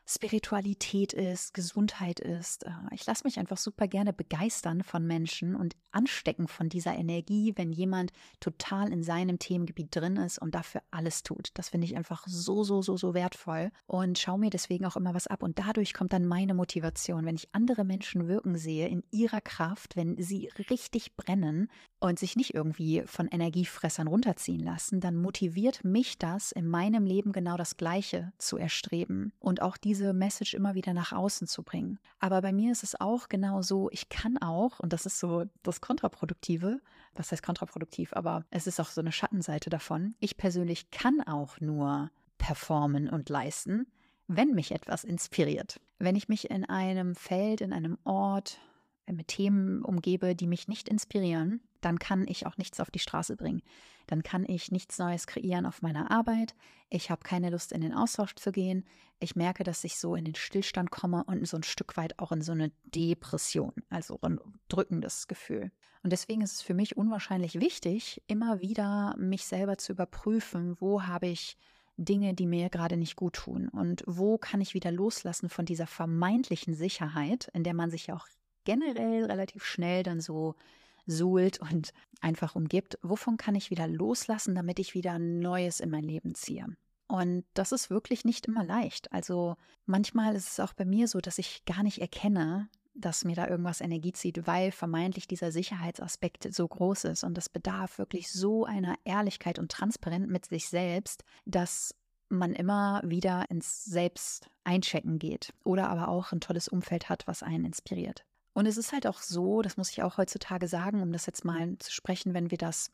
Spiritualität 0.06 1.14
ist, 1.14 1.54
Gesundheit 1.54 2.20
ist. 2.20 2.66
Äh, 2.66 2.72
ich 2.92 3.06
lasse 3.06 3.24
mich 3.24 3.40
einfach 3.40 3.58
super 3.58 3.88
gerne 3.88 4.12
begeistern 4.12 4.84
von 4.84 5.08
Menschen 5.08 5.56
und 5.56 5.76
anstecken 5.92 6.48
von 6.48 6.68
dieser 6.68 6.96
Energie, 6.96 7.54
wenn 7.56 7.72
jemand 7.72 8.12
total 8.40 8.92
in 8.92 9.04
seinem 9.04 9.40
Themengebiet 9.40 9.96
drin 9.96 10.18
ist 10.18 10.40
und 10.40 10.56
dafür 10.56 10.82
alles 10.92 11.24
tut. 11.24 11.50
Das 11.54 11.70
finde 11.70 11.86
ich 11.86 11.96
einfach 11.96 12.26
so, 12.28 12.64
so, 12.64 12.82
so, 12.82 12.98
so 12.98 13.14
wertvoll 13.14 13.72
und 13.86 14.20
schaue 14.20 14.40
mir 14.40 14.50
deswegen 14.50 14.86
auch 14.86 14.98
immer 14.98 15.14
was 15.14 15.28
ab. 15.28 15.42
Und 15.42 15.60
dadurch 15.60 15.94
kommt 15.94 16.12
dann 16.12 16.26
meine 16.26 16.54
Motivation, 16.54 17.26
wenn 17.26 17.36
ich 17.36 17.54
andere 17.54 17.86
Menschen 17.86 18.28
wirken 18.28 18.58
sehe 18.58 18.90
in 18.90 19.04
ihrer 19.12 19.42
Kraft, 19.42 19.96
wenn 19.96 20.22
sie 20.22 20.50
richtig 20.70 21.16
brennen 21.16 21.70
und 22.04 22.20
sich 22.20 22.36
nicht 22.36 22.54
irgendwie 22.54 23.04
von 23.06 23.28
Energiefressern 23.28 24.08
runterziehen 24.08 24.60
lassen, 24.60 25.00
dann 25.00 25.16
motiviert 25.16 25.84
mich 25.86 26.18
das 26.18 26.52
in 26.52 26.68
meinem 26.68 27.06
Leben 27.06 27.32
genau 27.32 27.56
das 27.56 27.78
Gleiche 27.78 28.34
zu 28.38 28.58
erstreben 28.58 29.32
und 29.40 29.62
auch 29.62 29.78
die 29.78 29.94
diese 29.94 30.14
Message 30.14 30.56
immer 30.56 30.74
wieder 30.74 30.92
nach 30.92 31.12
außen 31.12 31.46
zu 31.46 31.62
bringen. 31.62 32.00
Aber 32.18 32.42
bei 32.42 32.52
mir 32.52 32.72
ist 32.72 32.82
es 32.82 33.00
auch 33.00 33.30
genau 33.30 33.62
so, 33.62 33.92
ich 33.92 34.10
kann 34.10 34.40
auch, 34.40 34.80
und 34.80 34.92
das 34.92 35.06
ist 35.06 35.20
so 35.20 35.46
das 35.62 35.82
Kontraproduktive, 35.82 36.82
was 37.14 37.32
heißt 37.32 37.44
kontraproduktiv, 37.44 38.12
aber 38.14 38.44
es 38.50 38.66
ist 38.66 38.80
auch 38.80 38.90
so 38.90 39.02
eine 39.02 39.12
Schattenseite 39.12 39.70
davon. 39.70 40.16
Ich 40.20 40.36
persönlich 40.36 40.90
kann 40.90 41.22
auch 41.22 41.62
nur 41.62 42.10
performen 42.40 43.08
und 43.08 43.30
leisten, 43.30 43.86
wenn 44.28 44.56
mich 44.56 44.72
etwas 44.72 45.04
inspiriert. 45.04 45.80
Wenn 46.00 46.16
ich 46.16 46.28
mich 46.28 46.50
in 46.50 46.66
einem 46.66 47.14
Feld, 47.14 47.62
in 47.62 47.72
einem 47.72 48.00
Ort 48.04 48.60
mit 49.06 49.28
Themen 49.28 49.84
umgebe, 49.84 50.34
die 50.34 50.48
mich 50.48 50.68
nicht 50.68 50.90
inspirieren, 50.90 51.62
dann 51.86 52.00
kann 52.00 52.26
ich 52.28 52.46
auch 52.46 52.58
nichts 52.58 52.80
auf 52.80 52.92
die 52.92 53.00
Straße 53.00 53.36
bringen. 53.36 53.62
Dann 54.08 54.24
kann 54.24 54.46
ich 54.48 54.72
nichts 54.72 54.98
Neues 55.00 55.28
kreieren 55.28 55.66
auf 55.66 55.82
meiner 55.82 56.12
Arbeit. 56.12 56.56
Ich 56.90 57.10
habe 57.10 57.24
keine 57.24 57.50
Lust, 57.50 57.72
in 57.72 57.82
den 57.82 57.94
Austausch 57.94 58.36
zu 58.36 58.52
gehen. 58.52 58.86
Ich 59.20 59.36
merke, 59.36 59.64
dass 59.64 59.84
ich 59.84 59.98
so 59.98 60.16
in 60.16 60.26
den 60.26 60.36
Stillstand 60.36 60.92
komme 60.92 61.24
und 61.26 61.48
so 61.48 61.58
ein 61.58 61.64
Stück 61.64 61.96
weit 61.98 62.20
auch 62.20 62.32
in 62.32 62.42
so 62.42 62.52
eine 62.52 62.72
Depression, 62.86 63.74
also 63.90 64.20
ein 64.22 64.40
drückendes 64.68 65.28
Gefühl. 65.28 65.72
Und 66.04 66.12
deswegen 66.12 66.42
ist 66.42 66.54
es 66.54 66.62
für 66.62 66.74
mich 66.74 66.98
unwahrscheinlich 66.98 67.60
wichtig, 67.60 68.22
immer 68.28 68.60
wieder 68.60 69.16
mich 69.18 69.46
selber 69.46 69.78
zu 69.78 69.94
überprüfen, 69.94 70.76
wo 70.80 71.04
habe 71.04 71.28
ich 71.28 71.58
Dinge, 71.96 72.34
die 72.34 72.48
mir 72.48 72.70
gerade 72.70 72.98
nicht 72.98 73.16
gut 73.16 73.34
tun 73.36 73.70
und 73.70 74.04
wo 74.08 74.38
kann 74.38 74.62
ich 74.62 74.74
wieder 74.74 74.92
loslassen 74.92 75.48
von 75.48 75.66
dieser 75.66 75.88
vermeintlichen 75.88 76.74
Sicherheit, 76.74 77.50
in 77.54 77.64
der 77.64 77.74
man 77.74 77.92
sich 77.92 78.08
ja 78.08 78.16
auch 78.16 78.28
generell 78.66 79.26
relativ 79.26 79.64
schnell 79.64 80.04
dann 80.04 80.20
so 80.20 80.56
suhlt 81.06 81.60
und 81.60 81.94
einfach 82.22 82.56
umgibt. 82.56 82.98
Wovon 83.02 83.38
kann 83.38 83.56
ich 83.56 83.70
wieder 83.70 83.88
loslassen, 83.88 84.56
damit 84.56 84.80
ich 84.80 84.94
wieder 84.94 85.20
Neues 85.20 85.80
in 85.80 85.90
mein 85.90 86.04
Leben 86.04 86.36
ziehe? 86.36 86.66
Und 87.08 87.44
das 87.54 87.72
ist 87.72 87.90
wirklich 87.90 88.26
nicht 88.26 88.48
immer 88.48 88.64
leicht. 88.64 89.12
Also 89.12 89.56
manchmal 89.86 90.36
ist 90.36 90.52
es 90.52 90.60
auch 90.60 90.74
bei 90.74 90.86
mir 90.86 91.08
so, 91.08 91.20
dass 91.20 91.38
ich 91.38 91.66
gar 91.66 91.84
nicht 91.84 92.00
erkenne, 92.00 92.70
dass 92.96 93.26
mir 93.26 93.36
da 93.36 93.48
irgendwas 93.48 93.82
Energie 93.82 94.14
zieht, 94.14 94.46
weil 94.48 94.72
vermeintlich 94.72 95.28
dieser 95.28 95.52
Sicherheitsaspekt 95.52 96.54
so 96.54 96.68
groß 96.68 97.06
ist. 97.06 97.24
Und 97.24 97.38
es 97.38 97.50
bedarf 97.50 97.98
wirklich 97.98 98.32
so 98.32 98.66
einer 98.66 98.96
Ehrlichkeit 99.04 99.60
und 99.60 99.72
Transparenz 99.72 100.28
mit 100.28 100.46
sich 100.46 100.68
selbst, 100.68 101.24
dass 101.46 101.96
man 102.30 102.54
immer 102.54 103.02
wieder 103.06 103.50
ins 103.50 103.84
Selbst 103.86 104.50
einchecken 104.64 105.20
geht 105.20 105.54
oder 105.64 105.90
aber 105.90 106.08
auch 106.08 106.32
ein 106.32 106.42
tolles 106.42 106.68
Umfeld 106.68 107.10
hat, 107.10 107.28
was 107.28 107.44
einen 107.44 107.66
inspiriert. 107.66 108.26
Und 108.54 108.68
es 108.68 108.78
ist 108.78 108.94
halt 108.94 109.08
auch 109.08 109.22
so, 109.22 109.62
das 109.62 109.78
muss 109.78 109.90
ich 109.90 110.04
auch 110.04 110.18
heutzutage 110.18 110.68
sagen, 110.68 111.02
um 111.02 111.12
das 111.12 111.26
jetzt 111.26 111.44
mal 111.44 111.76
zu 111.80 111.92
sprechen, 111.92 112.34
wenn 112.34 112.52
wir 112.52 112.58
das 112.58 112.92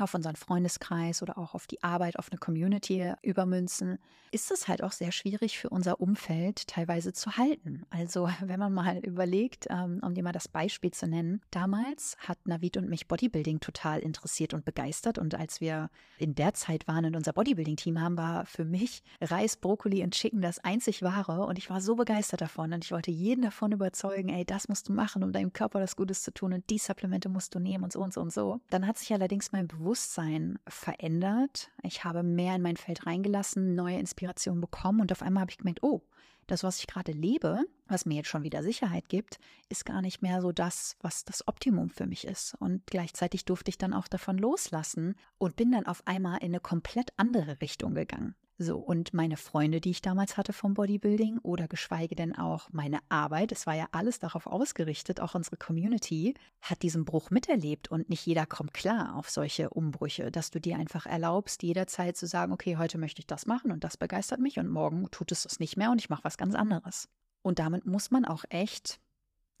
auf 0.00 0.14
unseren 0.14 0.36
Freundeskreis 0.36 1.22
oder 1.22 1.38
auch 1.38 1.54
auf 1.54 1.66
die 1.66 1.82
Arbeit, 1.82 2.18
auf 2.18 2.30
eine 2.30 2.38
Community 2.38 3.12
übermünzen, 3.22 3.98
ist 4.32 4.50
es 4.50 4.66
halt 4.66 4.82
auch 4.82 4.90
sehr 4.90 5.12
schwierig 5.12 5.58
für 5.58 5.70
unser 5.70 6.00
Umfeld 6.00 6.66
teilweise 6.66 7.12
zu 7.12 7.36
halten. 7.36 7.86
Also 7.90 8.28
wenn 8.40 8.58
man 8.58 8.72
mal 8.72 8.98
überlegt, 8.98 9.66
ähm, 9.70 10.00
um 10.02 10.14
dir 10.14 10.24
mal 10.24 10.32
das 10.32 10.48
Beispiel 10.48 10.90
zu 10.90 11.06
nennen, 11.06 11.40
damals 11.52 12.16
hat 12.18 12.38
Navid 12.44 12.76
und 12.76 12.88
mich 12.88 13.06
Bodybuilding 13.06 13.60
total 13.60 14.00
interessiert 14.00 14.52
und 14.52 14.64
begeistert. 14.64 15.18
Und 15.18 15.36
als 15.36 15.60
wir 15.60 15.88
in 16.18 16.34
der 16.34 16.54
Zeit 16.54 16.88
waren 16.88 17.04
und 17.04 17.14
unser 17.14 17.32
Bodybuilding-Team 17.32 18.00
haben, 18.00 18.16
war 18.16 18.44
für 18.46 18.64
mich 18.64 19.04
Reis, 19.20 19.56
Brokkoli 19.56 20.02
und 20.02 20.14
Chicken 20.14 20.40
das 20.40 20.58
einzig 20.58 21.02
wahre. 21.02 21.46
Und 21.46 21.56
ich 21.56 21.70
war 21.70 21.80
so 21.80 21.94
begeistert 21.94 22.40
davon. 22.40 22.72
Und 22.72 22.84
ich 22.84 22.90
wollte 22.90 23.12
jeden 23.12 23.42
davon 23.42 23.70
überzeugen, 23.70 24.30
ey, 24.30 24.44
das 24.44 24.68
musst 24.68 24.88
du 24.88 24.92
machen, 24.92 25.22
um 25.22 25.30
deinem 25.30 25.52
Körper 25.52 25.78
das 25.78 25.94
Gutes 25.94 26.22
zu 26.22 26.32
tun. 26.32 26.52
Und 26.52 26.68
die 26.70 26.78
Supplemente 26.78 27.28
musst 27.28 27.54
du 27.54 27.60
nehmen 27.60 27.84
und 27.84 27.92
so 27.92 28.00
und 28.00 28.12
so 28.12 28.20
und 28.20 28.32
so. 28.32 28.60
Dann 28.70 28.84
hat 28.84 28.98
sich 28.98 29.12
allerdings 29.12 29.52
mein 29.52 29.68
Bewusstsein 29.68 29.83
Bewusstsein 29.84 30.58
verändert. 30.66 31.70
Ich 31.82 32.04
habe 32.04 32.22
mehr 32.22 32.56
in 32.56 32.62
mein 32.62 32.78
Feld 32.78 33.06
reingelassen, 33.06 33.74
neue 33.74 33.98
Inspirationen 33.98 34.62
bekommen 34.62 35.02
und 35.02 35.12
auf 35.12 35.20
einmal 35.20 35.42
habe 35.42 35.50
ich 35.50 35.58
gemerkt, 35.58 35.82
oh, 35.82 36.00
das, 36.46 36.64
was 36.64 36.78
ich 36.78 36.86
gerade 36.86 37.12
lebe, 37.12 37.60
was 37.86 38.06
mir 38.06 38.16
jetzt 38.16 38.28
schon 38.28 38.42
wieder 38.42 38.62
Sicherheit 38.62 39.08
gibt, 39.10 39.38
ist 39.68 39.84
gar 39.84 40.00
nicht 40.00 40.22
mehr 40.22 40.40
so 40.40 40.52
das, 40.52 40.96
was 41.00 41.24
das 41.26 41.46
Optimum 41.48 41.90
für 41.90 42.06
mich 42.06 42.26
ist. 42.26 42.54
Und 42.60 42.86
gleichzeitig 42.86 43.44
durfte 43.44 43.68
ich 43.68 43.78
dann 43.78 43.92
auch 43.92 44.08
davon 44.08 44.38
loslassen 44.38 45.16
und 45.36 45.56
bin 45.56 45.72
dann 45.72 45.86
auf 45.86 46.06
einmal 46.06 46.38
in 46.38 46.48
eine 46.48 46.60
komplett 46.60 47.12
andere 47.18 47.60
Richtung 47.60 47.94
gegangen. 47.94 48.34
So, 48.56 48.78
und 48.78 49.12
meine 49.12 49.36
Freunde, 49.36 49.80
die 49.80 49.90
ich 49.90 50.00
damals 50.00 50.36
hatte 50.36 50.52
vom 50.52 50.74
Bodybuilding 50.74 51.38
oder 51.38 51.66
geschweige 51.66 52.14
denn 52.14 52.36
auch 52.36 52.68
meine 52.70 53.00
Arbeit, 53.08 53.50
es 53.50 53.66
war 53.66 53.74
ja 53.74 53.88
alles 53.90 54.20
darauf 54.20 54.46
ausgerichtet, 54.46 55.18
auch 55.18 55.34
unsere 55.34 55.56
Community 55.56 56.34
hat 56.60 56.82
diesen 56.82 57.04
Bruch 57.04 57.30
miterlebt 57.30 57.90
und 57.90 58.08
nicht 58.08 58.24
jeder 58.24 58.46
kommt 58.46 58.72
klar 58.72 59.16
auf 59.16 59.28
solche 59.28 59.70
Umbrüche, 59.70 60.30
dass 60.30 60.52
du 60.52 60.60
dir 60.60 60.76
einfach 60.76 61.04
erlaubst, 61.04 61.64
jederzeit 61.64 62.16
zu 62.16 62.28
sagen, 62.28 62.52
okay, 62.52 62.76
heute 62.76 62.96
möchte 62.96 63.18
ich 63.18 63.26
das 63.26 63.46
machen 63.46 63.72
und 63.72 63.82
das 63.82 63.96
begeistert 63.96 64.38
mich 64.38 64.60
und 64.60 64.68
morgen 64.68 65.10
tut 65.10 65.32
es 65.32 65.42
das 65.42 65.58
nicht 65.58 65.76
mehr 65.76 65.90
und 65.90 66.00
ich 66.00 66.08
mache 66.08 66.22
was 66.22 66.38
ganz 66.38 66.54
anderes. 66.54 67.08
Und 67.42 67.58
damit 67.58 67.86
muss 67.86 68.12
man 68.12 68.24
auch 68.24 68.44
echt 68.50 69.00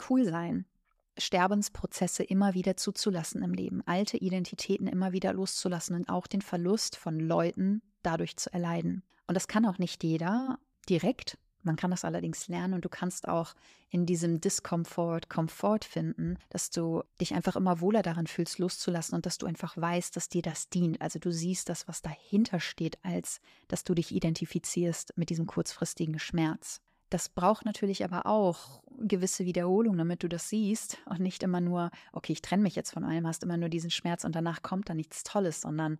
cool 0.08 0.24
sein. 0.24 0.66
Sterbensprozesse 1.18 2.22
immer 2.22 2.54
wieder 2.54 2.76
zuzulassen 2.76 3.42
im 3.42 3.54
Leben, 3.54 3.82
alte 3.86 4.18
Identitäten 4.18 4.86
immer 4.86 5.10
wieder 5.10 5.32
loszulassen 5.32 5.96
und 5.96 6.08
auch 6.08 6.28
den 6.28 6.42
Verlust 6.42 6.96
von 6.96 7.18
Leuten 7.18 7.82
dadurch 8.04 8.36
zu 8.36 8.52
erleiden. 8.52 9.02
Und 9.26 9.34
das 9.34 9.48
kann 9.48 9.66
auch 9.66 9.78
nicht 9.78 10.04
jeder 10.04 10.58
direkt. 10.88 11.38
Man 11.62 11.76
kann 11.76 11.90
das 11.90 12.04
allerdings 12.04 12.48
lernen 12.48 12.74
und 12.74 12.84
du 12.84 12.90
kannst 12.90 13.26
auch 13.26 13.54
in 13.88 14.04
diesem 14.04 14.40
Discomfort 14.40 15.30
Komfort 15.30 15.80
finden, 15.88 16.36
dass 16.50 16.68
du 16.68 17.02
dich 17.20 17.32
einfach 17.32 17.56
immer 17.56 17.80
wohler 17.80 18.02
daran 18.02 18.26
fühlst, 18.26 18.58
loszulassen 18.58 19.14
und 19.14 19.24
dass 19.24 19.38
du 19.38 19.46
einfach 19.46 19.74
weißt, 19.76 20.14
dass 20.14 20.28
dir 20.28 20.42
das 20.42 20.68
dient. 20.68 21.00
Also 21.00 21.18
du 21.18 21.32
siehst 21.32 21.70
das, 21.70 21.88
was 21.88 22.02
dahinter 22.02 22.60
steht, 22.60 22.98
als 23.02 23.40
dass 23.68 23.82
du 23.82 23.94
dich 23.94 24.14
identifizierst 24.14 25.16
mit 25.16 25.30
diesem 25.30 25.46
kurzfristigen 25.46 26.18
Schmerz. 26.18 26.82
Das 27.08 27.28
braucht 27.28 27.64
natürlich 27.64 28.04
aber 28.04 28.26
auch 28.26 28.82
gewisse 28.98 29.44
Wiederholung, 29.44 29.96
damit 29.96 30.22
du 30.22 30.28
das 30.28 30.48
siehst 30.48 30.98
und 31.06 31.20
nicht 31.20 31.42
immer 31.42 31.60
nur, 31.60 31.90
okay, 32.12 32.32
ich 32.32 32.42
trenne 32.42 32.62
mich 32.62 32.74
jetzt 32.74 32.92
von 32.92 33.04
allem, 33.04 33.26
hast 33.26 33.42
immer 33.42 33.56
nur 33.56 33.68
diesen 33.68 33.90
Schmerz 33.90 34.24
und 34.24 34.34
danach 34.34 34.62
kommt 34.62 34.88
da 34.88 34.94
nichts 34.94 35.22
Tolles, 35.22 35.60
sondern 35.60 35.98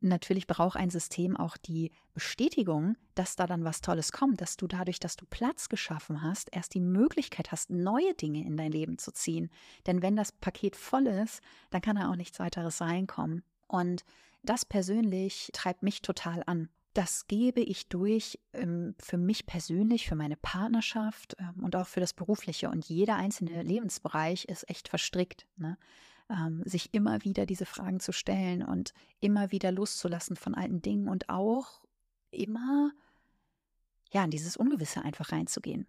natürlich 0.00 0.46
braucht 0.46 0.76
ein 0.76 0.90
System 0.90 1.36
auch 1.36 1.56
die 1.56 1.90
Bestätigung, 2.14 2.96
dass 3.14 3.36
da 3.36 3.46
dann 3.46 3.64
was 3.64 3.80
Tolles 3.80 4.12
kommt, 4.12 4.40
dass 4.40 4.56
du 4.56 4.66
dadurch, 4.66 5.00
dass 5.00 5.16
du 5.16 5.26
Platz 5.26 5.68
geschaffen 5.68 6.22
hast, 6.22 6.48
erst 6.52 6.74
die 6.74 6.80
Möglichkeit 6.80 7.52
hast, 7.52 7.70
neue 7.70 8.14
Dinge 8.14 8.44
in 8.44 8.56
dein 8.56 8.72
Leben 8.72 8.98
zu 8.98 9.12
ziehen. 9.12 9.50
Denn 9.86 10.02
wenn 10.02 10.16
das 10.16 10.32
Paket 10.32 10.76
voll 10.76 11.06
ist, 11.06 11.40
dann 11.70 11.82
kann 11.82 11.96
da 11.96 12.10
auch 12.10 12.16
nichts 12.16 12.38
weiteres 12.38 12.80
reinkommen. 12.80 13.42
Und 13.66 14.04
das 14.42 14.64
persönlich 14.64 15.50
treibt 15.52 15.82
mich 15.82 16.02
total 16.02 16.42
an. 16.46 16.68
Das 16.94 17.28
gebe 17.28 17.60
ich 17.60 17.88
durch 17.88 18.38
ähm, 18.52 18.96
für 18.98 19.16
mich 19.16 19.46
persönlich, 19.46 20.08
für 20.08 20.16
meine 20.16 20.36
Partnerschaft 20.36 21.36
ähm, 21.38 21.62
und 21.62 21.76
auch 21.76 21.86
für 21.86 22.00
das 22.00 22.14
Berufliche. 22.14 22.68
Und 22.68 22.88
jeder 22.88 23.14
einzelne 23.16 23.62
Lebensbereich 23.62 24.46
ist 24.46 24.68
echt 24.68 24.88
verstrickt. 24.88 25.46
Ne? 25.56 25.78
Ähm, 26.30 26.62
sich 26.64 26.94
immer 26.94 27.24
wieder 27.24 27.46
diese 27.46 27.66
Fragen 27.66 28.00
zu 28.00 28.12
stellen 28.12 28.62
und 28.62 28.94
immer 29.20 29.50
wieder 29.50 29.72
loszulassen 29.72 30.36
von 30.36 30.54
alten 30.54 30.82
Dingen 30.82 31.08
und 31.08 31.28
auch 31.28 31.82
immer 32.30 32.92
ja 34.12 34.24
in 34.24 34.30
dieses 34.30 34.56
Ungewisse 34.56 35.02
einfach 35.02 35.32
reinzugehen. 35.32 35.86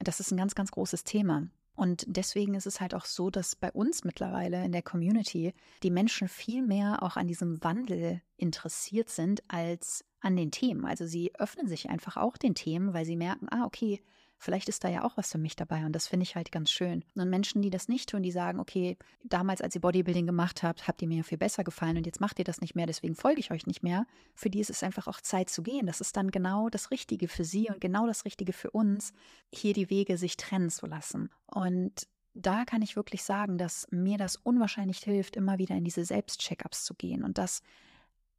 Das 0.00 0.20
ist 0.20 0.30
ein 0.30 0.36
ganz, 0.36 0.54
ganz 0.54 0.70
großes 0.70 1.04
Thema. 1.04 1.48
Und 1.74 2.04
deswegen 2.08 2.54
ist 2.54 2.66
es 2.66 2.80
halt 2.80 2.92
auch 2.92 3.04
so, 3.04 3.30
dass 3.30 3.54
bei 3.54 3.70
uns 3.70 4.02
mittlerweile 4.02 4.64
in 4.64 4.72
der 4.72 4.82
Community 4.82 5.54
die 5.84 5.92
Menschen 5.92 6.28
viel 6.28 6.60
mehr 6.60 7.04
auch 7.04 7.16
an 7.16 7.28
diesem 7.28 7.62
Wandel 7.62 8.20
interessiert 8.36 9.10
sind 9.10 9.42
als 9.48 10.04
an 10.20 10.34
den 10.34 10.50
Themen. 10.50 10.84
Also 10.84 11.06
sie 11.06 11.32
öffnen 11.36 11.68
sich 11.68 11.88
einfach 11.88 12.16
auch 12.16 12.36
den 12.36 12.56
Themen, 12.56 12.94
weil 12.94 13.04
sie 13.04 13.14
merken, 13.14 13.46
ah, 13.50 13.64
okay, 13.64 14.02
vielleicht 14.38 14.68
ist 14.68 14.84
da 14.84 14.88
ja 14.88 15.04
auch 15.04 15.16
was 15.16 15.32
für 15.32 15.38
mich 15.38 15.56
dabei 15.56 15.84
und 15.84 15.92
das 15.92 16.06
finde 16.06 16.24
ich 16.24 16.36
halt 16.36 16.52
ganz 16.52 16.70
schön. 16.70 17.04
Und 17.14 17.28
Menschen, 17.28 17.62
die 17.62 17.70
das 17.70 17.88
nicht 17.88 18.08
tun, 18.10 18.22
die 18.22 18.30
sagen, 18.30 18.60
okay, 18.60 18.96
damals, 19.24 19.60
als 19.60 19.74
ihr 19.74 19.80
Bodybuilding 19.80 20.26
gemacht 20.26 20.62
habt, 20.62 20.88
habt 20.88 21.02
ihr 21.02 21.08
mir 21.08 21.24
viel 21.24 21.38
besser 21.38 21.64
gefallen 21.64 21.96
und 21.96 22.06
jetzt 22.06 22.20
macht 22.20 22.38
ihr 22.38 22.44
das 22.44 22.60
nicht 22.60 22.74
mehr, 22.74 22.86
deswegen 22.86 23.14
folge 23.14 23.40
ich 23.40 23.50
euch 23.50 23.66
nicht 23.66 23.82
mehr. 23.82 24.06
Für 24.34 24.50
die 24.50 24.60
ist 24.60 24.70
es 24.70 24.82
einfach 24.82 25.06
auch 25.08 25.20
Zeit 25.20 25.50
zu 25.50 25.62
gehen. 25.62 25.86
Das 25.86 26.00
ist 26.00 26.16
dann 26.16 26.30
genau 26.30 26.68
das 26.68 26.90
Richtige 26.90 27.28
für 27.28 27.44
sie 27.44 27.68
und 27.68 27.80
genau 27.80 28.06
das 28.06 28.24
Richtige 28.24 28.52
für 28.52 28.70
uns, 28.70 29.12
hier 29.52 29.74
die 29.74 29.90
Wege 29.90 30.16
sich 30.16 30.36
trennen 30.36 30.70
zu 30.70 30.86
lassen. 30.86 31.30
Und 31.46 32.06
da 32.34 32.64
kann 32.64 32.82
ich 32.82 32.96
wirklich 32.96 33.24
sagen, 33.24 33.58
dass 33.58 33.86
mir 33.90 34.16
das 34.16 34.36
unwahrscheinlich 34.36 34.98
hilft, 34.98 35.36
immer 35.36 35.58
wieder 35.58 35.74
in 35.74 35.84
diese 35.84 36.04
Selbstcheckups 36.04 36.84
zu 36.84 36.94
gehen 36.94 37.24
und 37.24 37.38
das 37.38 37.62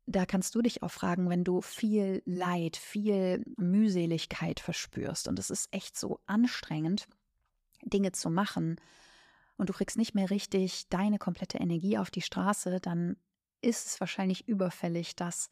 da 0.10 0.26
kannst 0.26 0.56
du 0.56 0.62
dich 0.62 0.82
auch 0.82 0.91
fragen, 0.91 1.30
wenn 1.30 1.43
du 1.43 1.62
viel 1.62 2.24
Leid, 2.26 2.78
viel 2.78 3.43
Mühseligkeit 3.58 4.60
verspürst 4.60 5.28
und 5.28 5.38
es 5.38 5.50
ist 5.50 5.67
echt 5.72 5.98
so 5.98 6.19
anstrengend, 6.26 7.08
Dinge 7.84 8.12
zu 8.12 8.30
machen 8.30 8.78
und 9.58 9.69
du 9.69 9.74
kriegst 9.74 9.98
nicht 9.98 10.15
mehr 10.15 10.32
richtig 10.32 10.89
deine 10.89 11.19
komplette 11.19 11.60
Energie 11.60 11.98
auf 11.98 12.10
die 12.10 12.22
Straße, 12.22 12.80
dann 12.80 13.17
ist 13.62 13.86
es 13.86 14.00
wahrscheinlich 14.00 14.48
überfällig, 14.48 15.15
dass 15.15 15.50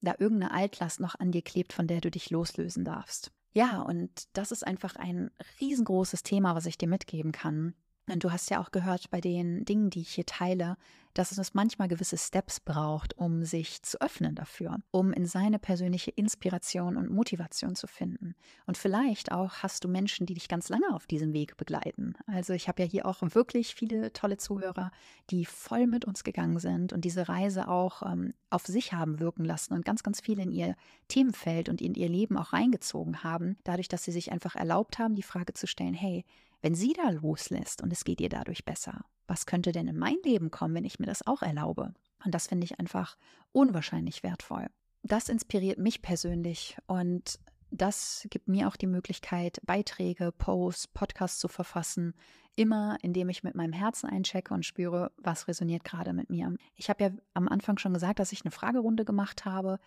da 0.00 0.14
irgendeine 0.18 0.52
Altlast 0.52 0.98
noch 0.98 1.14
an 1.14 1.30
dir 1.30 1.42
klebt, 1.42 1.72
von 1.72 1.86
der 1.86 2.00
du 2.00 2.10
dich 2.10 2.30
loslösen 2.30 2.84
darfst. 2.84 3.32
Ja, 3.52 3.82
und 3.82 4.28
das 4.36 4.50
ist 4.50 4.66
einfach 4.66 4.96
ein 4.96 5.30
riesengroßes 5.60 6.22
Thema, 6.22 6.54
was 6.54 6.66
ich 6.66 6.78
dir 6.78 6.88
mitgeben 6.88 7.32
kann. 7.32 7.74
Und 8.08 8.24
du 8.24 8.32
hast 8.32 8.50
ja 8.50 8.60
auch 8.60 8.72
gehört 8.72 9.10
bei 9.10 9.20
den 9.20 9.64
Dingen, 9.64 9.90
die 9.90 10.00
ich 10.00 10.10
hier 10.14 10.26
teile, 10.26 10.76
dass 11.14 11.36
es 11.36 11.54
manchmal 11.54 11.88
gewisse 11.88 12.16
Steps 12.16 12.60
braucht, 12.60 13.16
um 13.18 13.44
sich 13.44 13.82
zu 13.82 14.00
öffnen 14.00 14.34
dafür, 14.34 14.78
um 14.90 15.12
in 15.12 15.26
seine 15.26 15.58
persönliche 15.58 16.10
Inspiration 16.12 16.96
und 16.96 17.10
Motivation 17.10 17.74
zu 17.74 17.86
finden. 17.86 18.34
Und 18.66 18.78
vielleicht 18.78 19.32
auch 19.32 19.54
hast 19.56 19.84
du 19.84 19.88
Menschen, 19.88 20.26
die 20.26 20.34
dich 20.34 20.48
ganz 20.48 20.68
lange 20.68 20.94
auf 20.94 21.06
diesem 21.06 21.32
Weg 21.32 21.56
begleiten. 21.56 22.14
Also 22.26 22.52
ich 22.52 22.68
habe 22.68 22.82
ja 22.82 22.88
hier 22.88 23.06
auch 23.06 23.22
wirklich 23.22 23.74
viele 23.74 24.12
tolle 24.12 24.36
Zuhörer, 24.36 24.92
die 25.30 25.44
voll 25.44 25.86
mit 25.86 26.04
uns 26.04 26.22
gegangen 26.22 26.58
sind 26.58 26.92
und 26.92 27.04
diese 27.04 27.28
Reise 27.28 27.68
auch 27.68 28.02
ähm, 28.02 28.34
auf 28.50 28.66
sich 28.66 28.92
haben 28.92 29.18
wirken 29.18 29.44
lassen 29.44 29.74
und 29.74 29.84
ganz, 29.84 30.02
ganz 30.02 30.20
viel 30.20 30.38
in 30.38 30.52
ihr 30.52 30.76
Themenfeld 31.08 31.68
und 31.68 31.80
in 31.80 31.94
ihr 31.94 32.08
Leben 32.08 32.36
auch 32.36 32.52
reingezogen 32.52 33.24
haben, 33.24 33.56
dadurch, 33.64 33.88
dass 33.88 34.04
sie 34.04 34.12
sich 34.12 34.30
einfach 34.30 34.54
erlaubt 34.54 34.98
haben, 34.98 35.16
die 35.16 35.22
Frage 35.22 35.54
zu 35.54 35.66
stellen, 35.66 35.94
hey, 35.94 36.24
wenn 36.62 36.74
sie 36.74 36.92
da 36.92 37.10
loslässt 37.10 37.82
und 37.82 37.92
es 37.92 38.04
geht 38.04 38.20
ihr 38.20 38.28
dadurch 38.28 38.64
besser, 38.64 39.04
was 39.26 39.46
könnte 39.46 39.72
denn 39.72 39.88
in 39.88 39.98
mein 39.98 40.16
Leben 40.24 40.50
kommen, 40.50 40.74
wenn 40.74 40.84
ich 40.84 40.98
mir 40.98 41.06
das 41.06 41.26
auch 41.26 41.42
erlaube? 41.42 41.94
Und 42.24 42.34
das 42.34 42.48
finde 42.48 42.64
ich 42.64 42.78
einfach 42.78 43.16
unwahrscheinlich 43.52 44.22
wertvoll. 44.22 44.66
Das 45.02 45.28
inspiriert 45.28 45.78
mich 45.78 46.02
persönlich 46.02 46.76
und 46.86 47.38
das 47.70 48.26
gibt 48.30 48.48
mir 48.48 48.66
auch 48.68 48.76
die 48.76 48.88
Möglichkeit, 48.88 49.60
Beiträge, 49.64 50.32
Posts, 50.32 50.88
Podcasts 50.88 51.38
zu 51.38 51.48
verfassen, 51.48 52.14
immer 52.56 52.98
indem 53.00 53.28
ich 53.28 53.44
mit 53.44 53.54
meinem 53.54 53.72
Herzen 53.72 54.10
einchecke 54.10 54.52
und 54.52 54.66
spüre, 54.66 55.12
was 55.16 55.46
resoniert 55.48 55.84
gerade 55.84 56.12
mit 56.12 56.30
mir. 56.30 56.54
Ich 56.74 56.90
habe 56.90 57.04
ja 57.04 57.10
am 57.32 57.48
Anfang 57.48 57.78
schon 57.78 57.94
gesagt, 57.94 58.18
dass 58.18 58.32
ich 58.32 58.42
eine 58.42 58.50
Fragerunde 58.50 59.04
gemacht 59.04 59.44
habe 59.44 59.78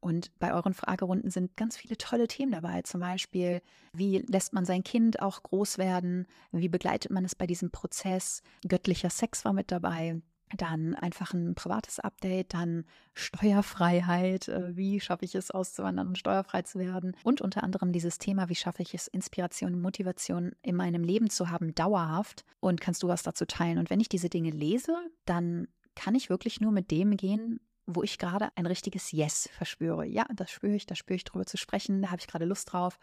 und 0.00 0.36
bei 0.38 0.52
euren 0.52 0.74
Fragerunden 0.74 1.30
sind 1.30 1.56
ganz 1.56 1.76
viele 1.76 1.96
tolle 1.98 2.28
Themen 2.28 2.52
dabei. 2.52 2.82
Zum 2.82 3.00
Beispiel, 3.00 3.60
wie 3.92 4.18
lässt 4.18 4.52
man 4.52 4.64
sein 4.64 4.84
Kind 4.84 5.20
auch 5.20 5.42
groß 5.42 5.78
werden? 5.78 6.26
Wie 6.52 6.68
begleitet 6.68 7.10
man 7.10 7.24
es 7.24 7.34
bei 7.34 7.46
diesem 7.46 7.70
Prozess? 7.70 8.42
Göttlicher 8.66 9.10
Sex 9.10 9.44
war 9.44 9.52
mit 9.52 9.72
dabei. 9.72 10.20
Dann 10.56 10.94
einfach 10.94 11.34
ein 11.34 11.54
privates 11.54 12.00
Update, 12.00 12.54
dann 12.54 12.86
Steuerfreiheit, 13.12 14.48
äh, 14.48 14.74
wie 14.74 14.98
schaffe 14.98 15.26
ich 15.26 15.34
es 15.34 15.50
auszuwandern 15.50 16.08
und 16.08 16.16
steuerfrei 16.16 16.62
zu 16.62 16.78
werden. 16.78 17.14
Und 17.22 17.42
unter 17.42 17.62
anderem 17.62 17.92
dieses 17.92 18.18
Thema, 18.18 18.48
wie 18.48 18.54
schaffe 18.54 18.82
ich 18.82 18.94
es, 18.94 19.08
Inspiration 19.08 19.74
und 19.74 19.82
Motivation 19.82 20.52
in 20.62 20.76
meinem 20.76 21.04
Leben 21.04 21.28
zu 21.28 21.50
haben, 21.50 21.74
dauerhaft. 21.74 22.46
Und 22.60 22.80
kannst 22.80 23.02
du 23.02 23.08
was 23.08 23.24
dazu 23.24 23.44
teilen? 23.44 23.76
Und 23.78 23.90
wenn 23.90 24.00
ich 24.00 24.08
diese 24.08 24.30
Dinge 24.30 24.50
lese, 24.50 24.96
dann 25.26 25.68
kann 25.94 26.14
ich 26.14 26.30
wirklich 26.30 26.60
nur 26.60 26.72
mit 26.72 26.90
dem 26.92 27.16
gehen, 27.16 27.60
wo 27.88 28.02
ich 28.02 28.18
gerade 28.18 28.50
ein 28.54 28.66
richtiges 28.66 29.10
Yes 29.12 29.48
verspüre. 29.50 30.04
Ja, 30.04 30.26
das 30.34 30.50
spüre 30.50 30.74
ich, 30.74 30.86
da 30.86 30.94
spüre 30.94 31.16
ich 31.16 31.24
drüber 31.24 31.46
zu 31.46 31.56
sprechen, 31.56 32.02
da 32.02 32.10
habe 32.10 32.20
ich 32.20 32.26
gerade 32.26 32.44
Lust 32.44 32.72
drauf. 32.72 32.98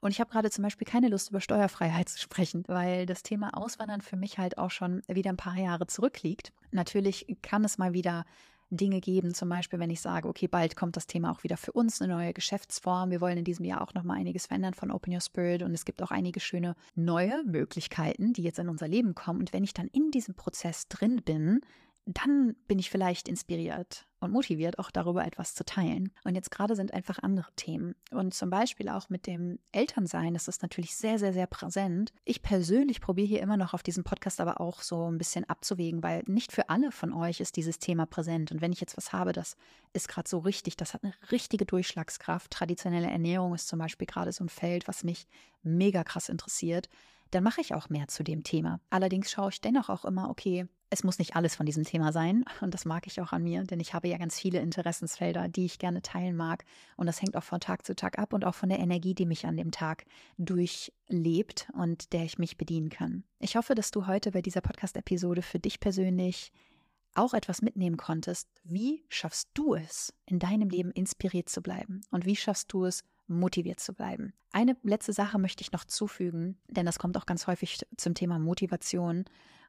Und 0.00 0.10
ich 0.10 0.20
habe 0.20 0.30
gerade 0.30 0.50
zum 0.50 0.62
Beispiel 0.64 0.86
keine 0.86 1.08
Lust, 1.08 1.30
über 1.30 1.40
Steuerfreiheit 1.40 2.08
zu 2.08 2.18
sprechen, 2.18 2.64
weil 2.66 3.06
das 3.06 3.22
Thema 3.22 3.56
Auswandern 3.56 4.00
für 4.00 4.16
mich 4.16 4.38
halt 4.38 4.58
auch 4.58 4.70
schon 4.70 5.02
wieder 5.06 5.30
ein 5.30 5.36
paar 5.36 5.56
Jahre 5.56 5.86
zurückliegt. 5.86 6.52
Natürlich 6.70 7.26
kann 7.42 7.62
es 7.64 7.78
mal 7.78 7.92
wieder 7.92 8.24
Dinge 8.70 9.02
geben, 9.02 9.34
zum 9.34 9.50
Beispiel, 9.50 9.78
wenn 9.78 9.90
ich 9.90 10.00
sage, 10.00 10.26
okay, 10.26 10.48
bald 10.48 10.76
kommt 10.76 10.96
das 10.96 11.06
Thema 11.06 11.30
auch 11.30 11.44
wieder 11.44 11.58
für 11.58 11.72
uns, 11.72 12.00
eine 12.00 12.14
neue 12.14 12.32
Geschäftsform. 12.32 13.10
Wir 13.10 13.20
wollen 13.20 13.36
in 13.36 13.44
diesem 13.44 13.66
Jahr 13.66 13.82
auch 13.82 13.92
noch 13.92 14.02
mal 14.02 14.14
einiges 14.14 14.46
verändern 14.46 14.72
von 14.72 14.90
Open 14.90 15.12
Your 15.12 15.20
Spirit 15.20 15.62
und 15.62 15.74
es 15.74 15.84
gibt 15.84 16.02
auch 16.02 16.10
einige 16.10 16.40
schöne 16.40 16.74
neue 16.94 17.44
Möglichkeiten, 17.44 18.32
die 18.32 18.42
jetzt 18.42 18.58
in 18.58 18.70
unser 18.70 18.88
Leben 18.88 19.14
kommen. 19.14 19.40
Und 19.40 19.52
wenn 19.52 19.62
ich 19.62 19.74
dann 19.74 19.88
in 19.88 20.10
diesem 20.10 20.34
Prozess 20.34 20.88
drin 20.88 21.20
bin, 21.22 21.60
dann 22.06 22.56
bin 22.66 22.78
ich 22.78 22.88
vielleicht 22.88 23.28
inspiriert 23.28 24.06
und 24.22 24.32
motiviert, 24.32 24.78
auch 24.78 24.90
darüber 24.90 25.24
etwas 25.24 25.54
zu 25.54 25.64
teilen. 25.64 26.12
Und 26.24 26.34
jetzt 26.34 26.50
gerade 26.50 26.76
sind 26.76 26.94
einfach 26.94 27.18
andere 27.20 27.50
Themen. 27.56 27.94
Und 28.10 28.34
zum 28.34 28.50
Beispiel 28.50 28.88
auch 28.88 29.08
mit 29.08 29.26
dem 29.26 29.58
Elternsein 29.72 30.34
ist 30.34 30.48
es 30.48 30.62
natürlich 30.62 30.94
sehr, 30.96 31.18
sehr, 31.18 31.32
sehr 31.32 31.46
präsent. 31.46 32.12
Ich 32.24 32.42
persönlich 32.42 33.00
probiere 33.00 33.26
hier 33.26 33.40
immer 33.40 33.56
noch 33.56 33.74
auf 33.74 33.82
diesem 33.82 34.04
Podcast 34.04 34.40
aber 34.40 34.60
auch 34.60 34.82
so 34.82 35.10
ein 35.10 35.18
bisschen 35.18 35.48
abzuwägen, 35.48 36.02
weil 36.02 36.22
nicht 36.26 36.52
für 36.52 36.68
alle 36.68 36.92
von 36.92 37.12
euch 37.12 37.40
ist 37.40 37.56
dieses 37.56 37.78
Thema 37.78 38.06
präsent. 38.06 38.52
Und 38.52 38.60
wenn 38.60 38.72
ich 38.72 38.80
jetzt 38.80 38.96
was 38.96 39.12
habe, 39.12 39.32
das 39.32 39.56
ist 39.92 40.08
gerade 40.08 40.28
so 40.28 40.38
richtig, 40.38 40.76
das 40.76 40.94
hat 40.94 41.04
eine 41.04 41.14
richtige 41.30 41.66
Durchschlagskraft. 41.66 42.50
Traditionelle 42.50 43.10
Ernährung 43.10 43.54
ist 43.54 43.68
zum 43.68 43.78
Beispiel 43.78 44.06
gerade 44.06 44.32
so 44.32 44.44
ein 44.44 44.48
Feld, 44.48 44.88
was 44.88 45.04
mich 45.04 45.26
mega 45.62 46.04
krass 46.04 46.28
interessiert 46.28 46.88
dann 47.32 47.44
mache 47.44 47.62
ich 47.62 47.74
auch 47.74 47.88
mehr 47.88 48.08
zu 48.08 48.22
dem 48.22 48.44
Thema. 48.44 48.80
Allerdings 48.90 49.30
schaue 49.30 49.48
ich 49.48 49.60
dennoch 49.60 49.88
auch 49.88 50.04
immer, 50.04 50.30
okay, 50.30 50.66
es 50.92 51.04
muss 51.04 51.18
nicht 51.18 51.36
alles 51.36 51.56
von 51.56 51.64
diesem 51.64 51.84
Thema 51.84 52.12
sein. 52.12 52.44
Und 52.60 52.74
das 52.74 52.84
mag 52.84 53.06
ich 53.06 53.18
auch 53.22 53.32
an 53.32 53.42
mir, 53.42 53.64
denn 53.64 53.80
ich 53.80 53.94
habe 53.94 54.08
ja 54.08 54.18
ganz 54.18 54.38
viele 54.38 54.60
Interessensfelder, 54.60 55.48
die 55.48 55.64
ich 55.64 55.78
gerne 55.78 56.02
teilen 56.02 56.36
mag. 56.36 56.66
Und 56.98 57.06
das 57.06 57.22
hängt 57.22 57.34
auch 57.34 57.42
von 57.42 57.60
Tag 57.60 57.86
zu 57.86 57.96
Tag 57.96 58.18
ab 58.18 58.34
und 58.34 58.44
auch 58.44 58.54
von 58.54 58.68
der 58.68 58.78
Energie, 58.78 59.14
die 59.14 59.24
mich 59.24 59.46
an 59.46 59.56
dem 59.56 59.70
Tag 59.70 60.04
durchlebt 60.36 61.70
und 61.72 62.12
der 62.12 62.24
ich 62.24 62.38
mich 62.38 62.58
bedienen 62.58 62.90
kann. 62.90 63.24
Ich 63.38 63.56
hoffe, 63.56 63.74
dass 63.74 63.90
du 63.90 64.06
heute 64.06 64.32
bei 64.32 64.42
dieser 64.42 64.60
Podcast-Episode 64.60 65.40
für 65.40 65.58
dich 65.58 65.80
persönlich 65.80 66.52
auch 67.14 67.32
etwas 67.32 67.62
mitnehmen 67.62 67.96
konntest. 67.96 68.50
Wie 68.62 69.02
schaffst 69.08 69.48
du 69.54 69.74
es, 69.74 70.12
in 70.26 70.38
deinem 70.38 70.68
Leben 70.68 70.90
inspiriert 70.90 71.48
zu 71.48 71.62
bleiben? 71.62 72.02
Und 72.10 72.26
wie 72.26 72.36
schaffst 72.36 72.70
du 72.70 72.84
es, 72.84 73.02
motiviert 73.28 73.80
zu 73.80 73.94
bleiben? 73.94 74.34
Eine 74.50 74.76
letzte 74.82 75.14
Sache 75.14 75.38
möchte 75.38 75.62
ich 75.62 75.72
noch 75.72 75.86
zufügen, 75.86 76.58
denn 76.68 76.84
das 76.84 76.98
kommt 76.98 77.16
auch 77.16 77.24
ganz 77.24 77.46
häufig 77.46 77.80
zum 77.96 78.12
Thema 78.14 78.38
Motivation. 78.38 79.24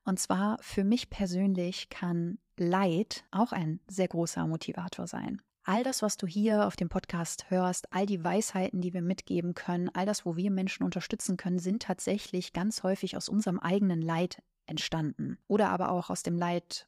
Und 0.05 0.19
zwar 0.19 0.57
für 0.61 0.83
mich 0.83 1.09
persönlich 1.09 1.89
kann 1.89 2.37
Leid 2.57 3.23
auch 3.31 3.51
ein 3.51 3.79
sehr 3.87 4.07
großer 4.07 4.45
Motivator 4.47 5.07
sein. 5.07 5.41
All 5.65 5.83
das, 5.83 6.01
was 6.01 6.17
du 6.17 6.27
hier 6.27 6.67
auf 6.67 6.75
dem 6.75 6.89
Podcast 6.89 7.49
hörst, 7.49 7.93
all 7.93 8.05
die 8.05 8.21
Weisheiten, 8.21 8.81
die 8.81 8.93
wir 8.93 9.01
mitgeben 9.01 9.53
können, 9.53 9.89
all 9.93 10.05
das, 10.05 10.25
wo 10.25 10.35
wir 10.35 10.51
Menschen 10.51 10.83
unterstützen 10.83 11.37
können, 11.37 11.57
sind 11.57 11.83
tatsächlich 11.83 12.51
ganz 12.51 12.83
häufig 12.83 13.15
aus 13.15 13.29
unserem 13.29 13.59
eigenen 13.59 14.01
Leid 14.01 14.43
entstanden 14.65 15.37
oder 15.47 15.69
aber 15.69 15.91
auch 15.91 16.09
aus 16.09 16.21
dem 16.21 16.37
Leid 16.37 16.87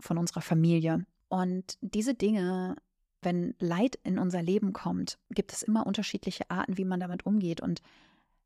von 0.00 0.16
unserer 0.16 0.40
Familie. 0.40 1.04
Und 1.28 1.76
diese 1.82 2.14
Dinge, 2.14 2.76
wenn 3.20 3.54
Leid 3.58 3.98
in 4.04 4.18
unser 4.18 4.42
Leben 4.42 4.72
kommt, 4.72 5.18
gibt 5.30 5.52
es 5.52 5.62
immer 5.62 5.86
unterschiedliche 5.86 6.50
Arten, 6.50 6.78
wie 6.78 6.84
man 6.86 7.00
damit 7.00 7.26
umgeht. 7.26 7.60
Und 7.60 7.82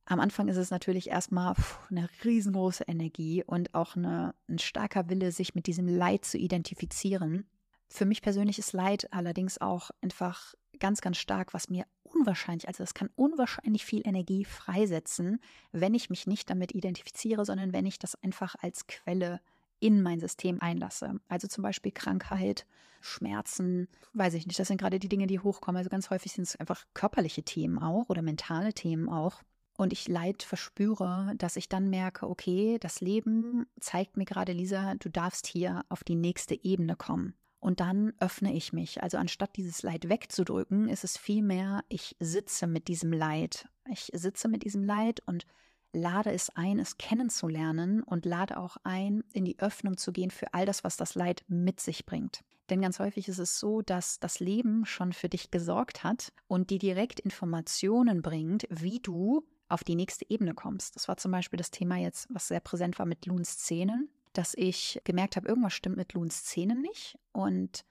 am 0.09 0.21
Anfang 0.21 0.49
ist 0.49 0.57
es 0.57 0.71
natürlich 0.71 1.11
erstmal 1.11 1.55
eine 1.91 2.09
riesengroße 2.25 2.85
Energie 2.85 3.45
und 3.45 3.75
auch 3.75 3.95
eine, 3.95 4.35
ein 4.49 4.59
starker 4.59 5.11
Wille, 5.11 5.33
sich 5.33 5.55
mit 5.55 5.67
diesem 5.67 5.87
Leid 5.87 6.25
zu 6.25 6.39
identifizieren. 6.39 7.47
Für 7.91 8.07
mich 8.07 8.23
persönlich 8.23 8.59
ist 8.59 8.73
Leid 8.73 9.13
allerdings 9.13 9.61
auch 9.61 9.91
einfach 10.01 10.55
ganz, 10.81 11.03
ganz 11.03 11.19
stark, 11.19 11.53
was 11.53 11.69
mir 11.69 11.85
unwahrscheinlich, 12.05 12.69
also 12.69 12.83
das 12.83 12.95
kann 12.95 13.11
unwahrscheinlich 13.17 13.85
viel 13.85 14.07
Energie 14.07 14.47
freisetzen, 14.47 15.41
wenn 15.73 15.95
ich 15.95 16.09
mich 16.09 16.27
nicht 16.27 16.49
damit 16.49 16.75
identifiziere, 16.75 17.45
sondern 17.45 17.75
wenn 17.75 17.85
ich 17.85 17.99
das 17.99 18.15
einfach 18.23 18.55
als 18.61 18.87
Quelle 18.87 19.41
in 19.79 20.03
mein 20.03 20.21
System 20.21 20.61
einlasse. 20.63 21.21
Also 21.29 21.49
zum 21.49 21.63
Beispiel 21.63 21.93
Krankheit, 21.93 22.67
Schmerzen, 23.03 23.89
weiß 24.15 24.35
ich 24.35 24.47
nicht, 24.47 24.59
das 24.59 24.69
sind 24.69 24.81
gerade 24.81 24.99
die 24.99 25.09
Dinge, 25.09 25.27
die 25.27 25.39
hochkommen. 25.39 25.79
Also 25.79 25.91
ganz 25.91 26.09
häufig 26.09 26.33
sind 26.33 26.45
es 26.45 26.57
einfach 26.57 26.85
körperliche 26.95 27.43
Themen 27.43 27.79
auch 27.79 28.09
oder 28.09 28.23
mentale 28.23 28.73
Themen 28.73 29.09
auch 29.09 29.43
und 29.79 29.93
ich 29.93 30.09
Leid 30.09 30.43
verspüre, 30.43 31.33
dass 31.39 31.55
ich 31.55 31.69
dann 31.69 31.89
merke, 31.89 32.29
okay, 32.29 32.79
das 32.81 33.01
Leben 33.01 33.67
zeigt 33.79 34.17
mir 34.17 34.25
gerade, 34.25 34.53
Lisa, 34.53 34.97
du 34.97 35.09
darfst 35.09 35.47
hier 35.47 35.85
auf 35.89 36.03
die 36.03 36.17
nächste 36.17 36.63
Ebene 36.65 36.97
kommen. 36.97 37.35
Und 37.61 37.79
dann 37.79 38.13
öffne 38.19 38.53
ich 38.55 38.73
mich. 38.73 39.03
Also 39.05 39.19
anstatt 39.19 39.57
dieses 39.57 39.83
Leid 39.83 40.09
wegzudrücken, 40.09 40.89
ist 40.89 41.05
es 41.05 41.17
vielmehr, 41.17 41.85
ich 41.89 42.17
sitze 42.19 42.67
mit 42.67 42.89
diesem 42.89 43.13
Leid. 43.13 43.69
Ich 43.89 44.11
sitze 44.13 44.49
mit 44.49 44.65
diesem 44.65 44.83
Leid 44.83 45.23
und 45.27 45.47
lade 45.93 46.33
es 46.33 46.51
ein, 46.51 46.81
es 46.81 46.99
kennenzulernen 46.99 48.03
und 48.03 48.27
lade 48.27 48.59
auch 48.59 48.79
ein, 48.83 49.23
in 49.33 49.45
die 49.45 49.61
Öffnung 49.61 49.97
zu 49.97 50.13
gehen 50.13 50.33
für 50.33 50.53
all 50.55 50.67
das, 50.67 50.83
was 50.83 50.97
das 50.97 51.15
Leid 51.15 51.45
mit 51.47 51.79
sich 51.79 52.05
bringt. 52.05 52.43
Denn 52.69 52.81
ganz 52.81 52.99
häufig 52.99 53.29
ist 53.29 53.39
es 53.39 53.61
so, 53.61 53.81
dass 53.81 54.19
das 54.19 54.41
Leben 54.41 54.85
schon 54.85 55.13
für 55.13 55.29
dich 55.29 55.53
gesorgt 55.53 56.03
hat 56.03 56.33
und 56.49 56.71
dir 56.71 56.81
direkt 56.81 57.21
Informationen 57.21 58.23
bringt, 58.23 58.67
wie 58.71 58.99
du 58.99 59.47
auf 59.69 59.85
die 59.85 59.95
nächste 59.95 60.29
Ebene 60.29 60.55
kommst. 60.55 60.97
Das 60.97 61.09
war 61.09 61.17
zum 61.17 61.33
Beispiel 61.33 61.59
das 61.59 61.71
Thema 61.71 61.97
jetzt, 61.97 62.27
was 62.31 62.49
sehr 62.49 62.61
präsent 62.61 62.99
war 62.99 63.07
mit 63.07 63.27
Loons 63.27 63.59
Zähnen, 63.59 64.09
dass 64.33 64.55
ich 64.55 65.01
gemerkt 65.05 65.37
habe, 65.37 65.49
irgendwas 65.49 65.75
stimmt 65.75 65.97
mit 65.97 66.13
Loons 66.15 66.45
Zähnen 66.45 66.81
nicht 66.81 67.19
und 67.33 67.85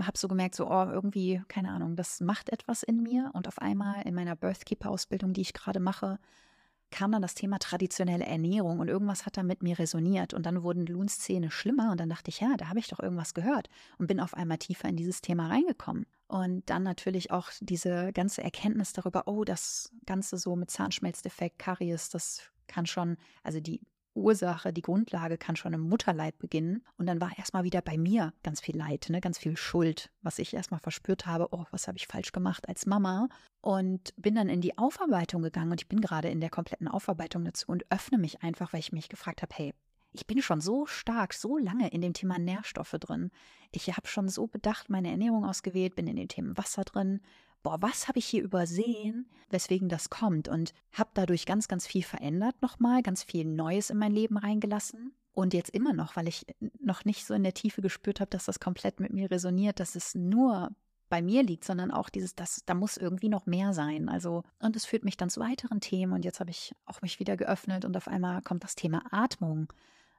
habe 0.00 0.18
so 0.18 0.28
gemerkt, 0.28 0.54
so, 0.54 0.68
oh, 0.68 0.84
irgendwie, 0.90 1.42
keine 1.48 1.70
Ahnung, 1.70 1.96
das 1.96 2.20
macht 2.20 2.50
etwas 2.50 2.82
in 2.82 3.02
mir. 3.02 3.30
Und 3.32 3.46
auf 3.46 3.60
einmal 3.60 4.02
in 4.02 4.14
meiner 4.14 4.34
Birthkeeper-Ausbildung, 4.34 5.32
die 5.32 5.42
ich 5.42 5.52
gerade 5.52 5.80
mache, 5.80 6.18
kam 6.94 7.10
dann 7.10 7.22
das 7.22 7.34
Thema 7.34 7.58
traditionelle 7.58 8.24
Ernährung 8.24 8.78
und 8.78 8.86
irgendwas 8.86 9.26
hat 9.26 9.36
da 9.36 9.42
mit 9.42 9.64
mir 9.64 9.80
resoniert 9.80 10.32
und 10.32 10.46
dann 10.46 10.62
wurden 10.62 10.86
Loons 10.86 11.18
Zähne 11.18 11.50
schlimmer 11.50 11.90
und 11.90 11.98
dann 11.98 12.08
dachte 12.08 12.28
ich, 12.30 12.38
ja, 12.38 12.56
da 12.56 12.68
habe 12.68 12.78
ich 12.78 12.86
doch 12.86 13.00
irgendwas 13.00 13.34
gehört 13.34 13.68
und 13.98 14.06
bin 14.06 14.20
auf 14.20 14.32
einmal 14.34 14.58
tiefer 14.58 14.88
in 14.88 14.94
dieses 14.94 15.20
Thema 15.20 15.48
reingekommen. 15.48 16.06
Und 16.28 16.70
dann 16.70 16.84
natürlich 16.84 17.32
auch 17.32 17.50
diese 17.60 18.12
ganze 18.12 18.44
Erkenntnis 18.44 18.92
darüber, 18.92 19.24
oh, 19.26 19.42
das 19.42 19.90
Ganze 20.06 20.38
so 20.38 20.54
mit 20.54 20.70
Zahnschmelzdefekt, 20.70 21.58
Karies, 21.58 22.10
das 22.10 22.42
kann 22.68 22.86
schon, 22.86 23.16
also 23.42 23.58
die 23.58 23.80
Ursache, 24.14 24.72
die 24.72 24.82
Grundlage 24.82 25.38
kann 25.38 25.56
schon 25.56 25.72
im 25.72 25.82
Mutterleib 25.82 26.38
beginnen. 26.38 26.82
Und 26.96 27.06
dann 27.06 27.20
war 27.20 27.36
erstmal 27.36 27.64
wieder 27.64 27.82
bei 27.82 27.98
mir 27.98 28.32
ganz 28.42 28.60
viel 28.60 28.76
Leid, 28.76 29.06
ne? 29.10 29.20
ganz 29.20 29.38
viel 29.38 29.56
Schuld, 29.56 30.10
was 30.22 30.38
ich 30.38 30.54
erstmal 30.54 30.80
verspürt 30.80 31.26
habe, 31.26 31.48
oh, 31.52 31.64
was 31.70 31.88
habe 31.88 31.98
ich 31.98 32.06
falsch 32.06 32.32
gemacht 32.32 32.68
als 32.68 32.86
Mama. 32.86 33.28
Und 33.60 34.14
bin 34.16 34.34
dann 34.34 34.48
in 34.48 34.60
die 34.60 34.78
Aufarbeitung 34.78 35.42
gegangen 35.42 35.72
und 35.72 35.80
ich 35.80 35.88
bin 35.88 36.00
gerade 36.00 36.28
in 36.28 36.40
der 36.40 36.50
kompletten 36.50 36.88
Aufarbeitung 36.88 37.44
dazu 37.44 37.66
und 37.68 37.84
öffne 37.90 38.18
mich 38.18 38.42
einfach, 38.42 38.72
weil 38.72 38.80
ich 38.80 38.92
mich 38.92 39.08
gefragt 39.08 39.42
habe, 39.42 39.54
hey, 39.54 39.74
ich 40.14 40.26
bin 40.26 40.40
schon 40.40 40.60
so 40.60 40.86
stark, 40.86 41.34
so 41.34 41.58
lange 41.58 41.88
in 41.88 42.00
dem 42.00 42.12
Thema 42.12 42.38
Nährstoffe 42.38 42.96
drin. 43.00 43.30
Ich 43.72 43.88
habe 43.88 44.06
schon 44.06 44.28
so 44.28 44.46
bedacht 44.46 44.88
meine 44.88 45.10
Ernährung 45.10 45.44
ausgewählt, 45.44 45.96
bin 45.96 46.06
in 46.06 46.16
dem 46.16 46.28
Thema 46.28 46.56
Wasser 46.56 46.84
drin. 46.84 47.20
Boah, 47.64 47.80
was 47.80 48.08
habe 48.08 48.18
ich 48.18 48.26
hier 48.26 48.42
übersehen, 48.42 49.26
weswegen 49.48 49.88
das 49.88 50.10
kommt? 50.10 50.48
Und 50.48 50.74
habe 50.92 51.10
dadurch 51.14 51.46
ganz, 51.46 51.66
ganz 51.66 51.86
viel 51.86 52.02
verändert 52.02 52.60
nochmal, 52.60 53.02
ganz 53.02 53.22
viel 53.24 53.46
Neues 53.46 53.88
in 53.88 53.96
mein 53.96 54.12
Leben 54.12 54.36
reingelassen. 54.36 55.14
Und 55.32 55.54
jetzt 55.54 55.70
immer 55.70 55.94
noch, 55.94 56.14
weil 56.14 56.28
ich 56.28 56.46
noch 56.78 57.06
nicht 57.06 57.24
so 57.24 57.32
in 57.32 57.42
der 57.42 57.54
Tiefe 57.54 57.80
gespürt 57.80 58.20
habe, 58.20 58.28
dass 58.28 58.44
das 58.44 58.60
komplett 58.60 59.00
mit 59.00 59.14
mir 59.14 59.30
resoniert, 59.30 59.80
dass 59.80 59.96
es 59.96 60.14
nur 60.14 60.72
bei 61.08 61.22
mir 61.22 61.42
liegt, 61.42 61.64
sondern 61.64 61.90
auch 61.90 62.10
dieses, 62.10 62.34
das, 62.34 62.62
da 62.66 62.74
muss 62.74 62.98
irgendwie 62.98 63.30
noch 63.30 63.46
mehr 63.46 63.72
sein. 63.72 64.10
Also, 64.10 64.42
und 64.58 64.76
es 64.76 64.84
führt 64.84 65.04
mich 65.04 65.16
dann 65.16 65.30
zu 65.30 65.40
weiteren 65.40 65.80
Themen. 65.80 66.12
Und 66.12 66.26
jetzt 66.26 66.40
habe 66.40 66.50
ich 66.50 66.74
auch 66.84 67.00
mich 67.00 67.18
wieder 67.18 67.38
geöffnet 67.38 67.86
und 67.86 67.96
auf 67.96 68.08
einmal 68.08 68.42
kommt 68.42 68.62
das 68.62 68.74
Thema 68.74 69.02
Atmung 69.10 69.72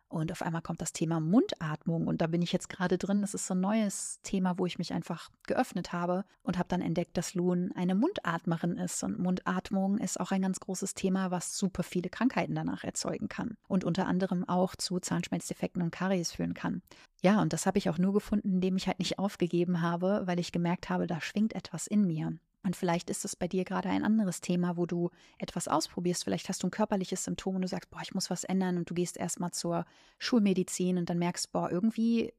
und 0.07 0.31
auf 0.31 0.41
einmal 0.41 0.61
kommt 0.61 0.81
das 0.81 0.93
Thema 0.93 1.19
Mundatmung 1.19 2.07
und 2.07 2.21
da 2.21 2.27
bin 2.27 2.41
ich 2.41 2.51
jetzt 2.51 2.69
gerade 2.69 2.97
drin. 2.97 3.21
Das 3.21 3.33
ist 3.33 3.47
so 3.47 3.53
ein 3.53 3.59
neues 3.59 4.19
Thema, 4.23 4.57
wo 4.57 4.65
ich 4.65 4.77
mich 4.77 4.93
einfach 4.93 5.29
geöffnet 5.47 5.93
habe 5.93 6.25
und 6.43 6.57
habe 6.57 6.69
dann 6.69 6.81
entdeckt, 6.81 7.17
dass 7.17 7.33
Loon 7.33 7.71
eine 7.75 7.95
Mundatmerin 7.95 8.77
ist. 8.77 9.03
Und 9.03 9.19
Mundatmung 9.19 9.97
ist 9.97 10.19
auch 10.19 10.31
ein 10.31 10.43
ganz 10.43 10.59
großes 10.59 10.93
Thema, 10.93 11.31
was 11.31 11.57
super 11.57 11.83
viele 11.83 12.09
Krankheiten 12.09 12.55
danach 12.55 12.83
erzeugen 12.83 13.29
kann 13.29 13.57
und 13.67 13.83
unter 13.83 14.07
anderem 14.07 14.47
auch 14.47 14.75
zu 14.75 14.99
Zahnschmelzdefekten 14.99 15.81
und 15.81 15.91
Karies 15.91 16.31
führen 16.31 16.53
kann. 16.53 16.81
Ja, 17.21 17.41
und 17.41 17.53
das 17.53 17.65
habe 17.65 17.77
ich 17.77 17.89
auch 17.89 17.97
nur 17.97 18.13
gefunden, 18.13 18.53
indem 18.53 18.77
ich 18.77 18.87
halt 18.87 18.99
nicht 18.99 19.17
aufgegeben 19.17 19.81
habe, 19.81 20.23
weil 20.25 20.39
ich 20.39 20.51
gemerkt 20.51 20.89
habe, 20.89 21.07
da 21.07 21.19
schwingt 21.21 21.53
etwas 21.53 21.87
in 21.87 22.05
mir. 22.05 22.37
Und 22.65 22.75
vielleicht 22.75 23.11
ist 23.11 23.23
es 23.25 23.35
bei 23.35 23.47
dir 23.47 23.63
gerade 23.63 23.89
ein 23.89 24.03
anderes 24.03 24.41
Thema, 24.41 24.75
wo 24.75 24.87
du 24.87 25.11
etwas 25.37 25.67
ausprobierst. 25.67 26.23
Vielleicht 26.23 26.49
hast 26.49 26.63
du 26.63 26.67
ein 26.67 26.71
körperliches 26.71 27.23
Symptom 27.23 27.55
und 27.55 27.61
du 27.61 27.67
sagst, 27.67 27.91
boah, 27.91 28.01
ich 28.01 28.15
muss 28.15 28.31
was 28.31 28.43
ändern 28.43 28.77
und 28.77 28.89
du 28.89 28.95
gehst 28.95 29.17
erstmal 29.17 29.51
zur 29.51 29.85
Schulmedizin 30.17 30.97
und 30.97 31.07
dann 31.07 31.19
merkst, 31.19 31.51
boah, 31.51 31.69
irgendwie 31.69 32.33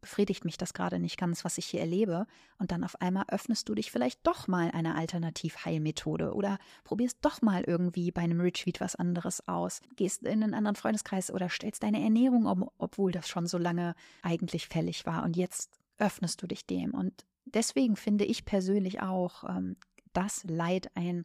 befriedigt 0.00 0.44
mich 0.44 0.58
das 0.58 0.74
gerade 0.74 0.98
nicht 0.98 1.16
ganz, 1.16 1.44
was 1.44 1.56
ich 1.56 1.66
hier 1.66 1.80
erlebe. 1.80 2.26
Und 2.58 2.72
dann 2.72 2.82
auf 2.82 3.00
einmal 3.00 3.26
öffnest 3.28 3.68
du 3.68 3.76
dich 3.76 3.92
vielleicht 3.92 4.26
doch 4.26 4.48
mal 4.48 4.72
einer 4.72 4.96
Alternativheilmethode 4.96 6.34
oder 6.34 6.58
probierst 6.82 7.18
doch 7.22 7.40
mal 7.40 7.62
irgendwie 7.62 8.10
bei 8.10 8.22
einem 8.22 8.40
Retreat 8.40 8.80
was 8.80 8.96
anderes 8.96 9.46
aus. 9.46 9.80
Gehst 9.94 10.24
in 10.24 10.42
einen 10.42 10.54
anderen 10.54 10.74
Freundeskreis 10.74 11.30
oder 11.30 11.48
stellst 11.48 11.84
deine 11.84 12.02
Ernährung 12.02 12.46
um, 12.46 12.68
obwohl 12.76 13.12
das 13.12 13.28
schon 13.28 13.46
so 13.46 13.56
lange 13.56 13.94
eigentlich 14.20 14.66
fällig 14.66 15.06
war. 15.06 15.22
Und 15.22 15.36
jetzt 15.36 15.78
öffnest 15.98 16.42
du 16.42 16.48
dich 16.48 16.66
dem. 16.66 16.92
Und 16.92 17.24
deswegen 17.54 17.96
finde 17.96 18.24
ich 18.24 18.44
persönlich 18.44 19.00
auch, 19.00 19.44
ähm, 19.44 19.76
dass 20.12 20.44
Leid 20.44 20.90
ein 20.94 21.24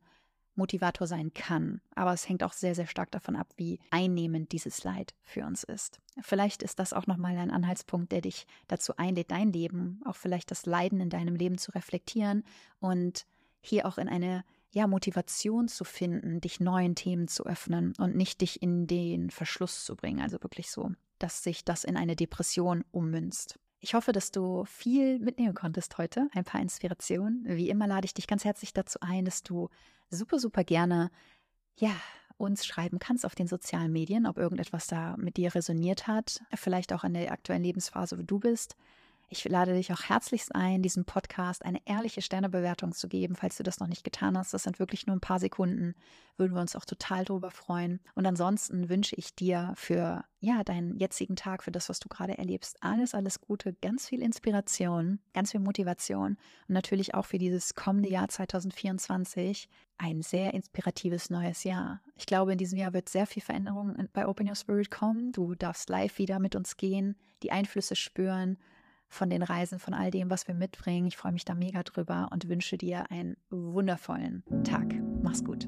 Motivator 0.55 1.07
sein 1.07 1.33
kann. 1.33 1.81
Aber 1.95 2.13
es 2.13 2.27
hängt 2.27 2.43
auch 2.43 2.53
sehr, 2.53 2.75
sehr 2.75 2.87
stark 2.87 3.11
davon 3.11 3.35
ab, 3.35 3.47
wie 3.57 3.79
einnehmend 3.89 4.51
dieses 4.51 4.83
Leid 4.83 5.15
für 5.23 5.45
uns 5.45 5.63
ist. 5.63 5.99
Vielleicht 6.21 6.61
ist 6.61 6.79
das 6.79 6.93
auch 6.93 7.07
nochmal 7.07 7.37
ein 7.37 7.49
Anhaltspunkt, 7.49 8.11
der 8.11 8.21
dich 8.21 8.45
dazu 8.67 8.95
einlädt, 8.97 9.31
dein 9.31 9.51
Leben, 9.51 10.01
auch 10.05 10.15
vielleicht 10.15 10.51
das 10.51 10.65
Leiden 10.65 10.99
in 10.99 11.09
deinem 11.09 11.35
Leben 11.35 11.57
zu 11.57 11.71
reflektieren 11.71 12.43
und 12.79 13.25
hier 13.61 13.85
auch 13.85 13.97
in 13.97 14.09
eine 14.09 14.43
ja, 14.71 14.85
Motivation 14.85 15.67
zu 15.67 15.83
finden, 15.83 16.41
dich 16.41 16.59
neuen 16.59 16.93
Themen 16.93 17.27
zu 17.27 17.45
öffnen 17.45 17.93
und 17.97 18.15
nicht 18.15 18.41
dich 18.41 18.61
in 18.61 18.85
den 18.85 19.31
Verschluss 19.31 19.83
zu 19.83 19.95
bringen. 19.95 20.21
Also 20.21 20.43
wirklich 20.43 20.69
so, 20.69 20.91
dass 21.17 21.41
sich 21.41 21.65
das 21.65 21.83
in 21.83 21.97
eine 21.97 22.15
Depression 22.15 22.83
ummünzt. 22.91 23.57
Ich 23.81 23.93
hoffe, 23.93 24.11
dass 24.11 24.31
du 24.31 24.65
viel 24.65 25.19
mitnehmen 25.19 25.53
konntest 25.53 25.97
heute, 25.97 26.27
ein 26.33 26.43
paar 26.43 26.61
Inspirationen. 26.61 27.43
Wie 27.45 27.69
immer 27.69 27.87
lade 27.87 28.05
ich 28.05 28.13
dich 28.13 28.27
ganz 28.27 28.43
herzlich 28.43 28.73
dazu 28.73 28.99
ein, 29.01 29.23
dass 29.23 29.41
du 29.41 29.69
super, 30.09 30.37
super 30.37 30.63
gerne, 30.63 31.11
ja, 31.77 31.91
uns 32.37 32.65
schreiben 32.65 32.99
kannst 32.99 33.25
auf 33.25 33.35
den 33.35 33.47
sozialen 33.47 33.91
Medien, 33.91 34.25
ob 34.25 34.37
irgendetwas 34.37 34.87
da 34.87 35.15
mit 35.17 35.37
dir 35.37 35.53
resoniert 35.55 36.07
hat, 36.07 36.41
vielleicht 36.55 36.93
auch 36.93 37.03
in 37.03 37.13
der 37.13 37.31
aktuellen 37.31 37.63
Lebensphase, 37.63 38.17
wo 38.17 38.23
du 38.23 38.39
bist. 38.39 38.75
Ich 39.31 39.47
lade 39.47 39.75
dich 39.75 39.93
auch 39.93 40.01
herzlichst 40.01 40.55
ein, 40.55 40.81
diesem 40.81 41.05
Podcast 41.05 41.63
eine 41.63 41.79
ehrliche 41.85 42.23
Sternebewertung 42.23 42.93
zu 42.93 43.07
geben, 43.07 43.35
falls 43.35 43.57
du 43.57 43.63
das 43.63 43.79
noch 43.79 43.87
nicht 43.87 44.03
getan 44.03 44.35
hast. 44.35 44.55
Das 44.55 44.63
sind 44.63 44.79
wirklich 44.79 45.05
nur 45.05 45.15
ein 45.15 45.21
paar 45.21 45.39
Sekunden. 45.39 45.93
Würden 46.37 46.55
wir 46.55 46.61
uns 46.61 46.75
auch 46.75 46.85
total 46.85 47.25
drüber 47.25 47.51
freuen. 47.51 47.99
Und 48.15 48.25
ansonsten 48.25 48.89
wünsche 48.89 49.15
ich 49.15 49.35
dir 49.35 49.73
für 49.75 50.25
ja, 50.39 50.63
deinen 50.63 50.97
jetzigen 50.97 51.35
Tag, 51.35 51.61
für 51.61 51.71
das, 51.71 51.89
was 51.89 51.99
du 51.99 52.09
gerade 52.09 52.39
erlebst, 52.39 52.77
alles, 52.81 53.13
alles 53.13 53.39
Gute, 53.39 53.73
ganz 53.73 54.07
viel 54.07 54.23
Inspiration, 54.23 55.19
ganz 55.33 55.51
viel 55.51 55.59
Motivation 55.59 56.37
und 56.67 56.73
natürlich 56.73 57.13
auch 57.13 57.25
für 57.25 57.37
dieses 57.37 57.75
kommende 57.75 58.09
Jahr 58.09 58.29
2024 58.29 59.69
ein 59.99 60.23
sehr 60.23 60.55
inspiratives 60.55 61.29
neues 61.29 61.65
Jahr. 61.65 62.01
Ich 62.15 62.25
glaube, 62.25 62.53
in 62.53 62.57
diesem 62.57 62.79
Jahr 62.79 62.93
wird 62.93 63.09
sehr 63.09 63.27
viel 63.27 63.43
Veränderung 63.43 63.95
bei 64.13 64.25
Open 64.25 64.47
Your 64.47 64.55
Spirit 64.55 64.89
kommen. 64.89 65.33
Du 65.33 65.53
darfst 65.53 65.89
live 65.89 66.17
wieder 66.17 66.39
mit 66.39 66.55
uns 66.55 66.77
gehen, 66.77 67.15
die 67.43 67.51
Einflüsse 67.51 67.95
spüren 67.95 68.57
von 69.09 69.29
den 69.29 69.43
Reisen, 69.43 69.79
von 69.79 69.93
all 69.93 70.11
dem, 70.11 70.29
was 70.29 70.47
wir 70.47 70.55
mitbringen. 70.55 71.07
Ich 71.07 71.17
freue 71.17 71.31
mich 71.33 71.45
da 71.45 71.55
mega 71.55 71.83
drüber 71.83 72.29
und 72.31 72.47
wünsche 72.47 72.77
dir 72.77 73.11
einen 73.11 73.35
wundervollen 73.49 74.43
Tag. 74.63 74.93
Mach's 75.21 75.43
gut. 75.43 75.67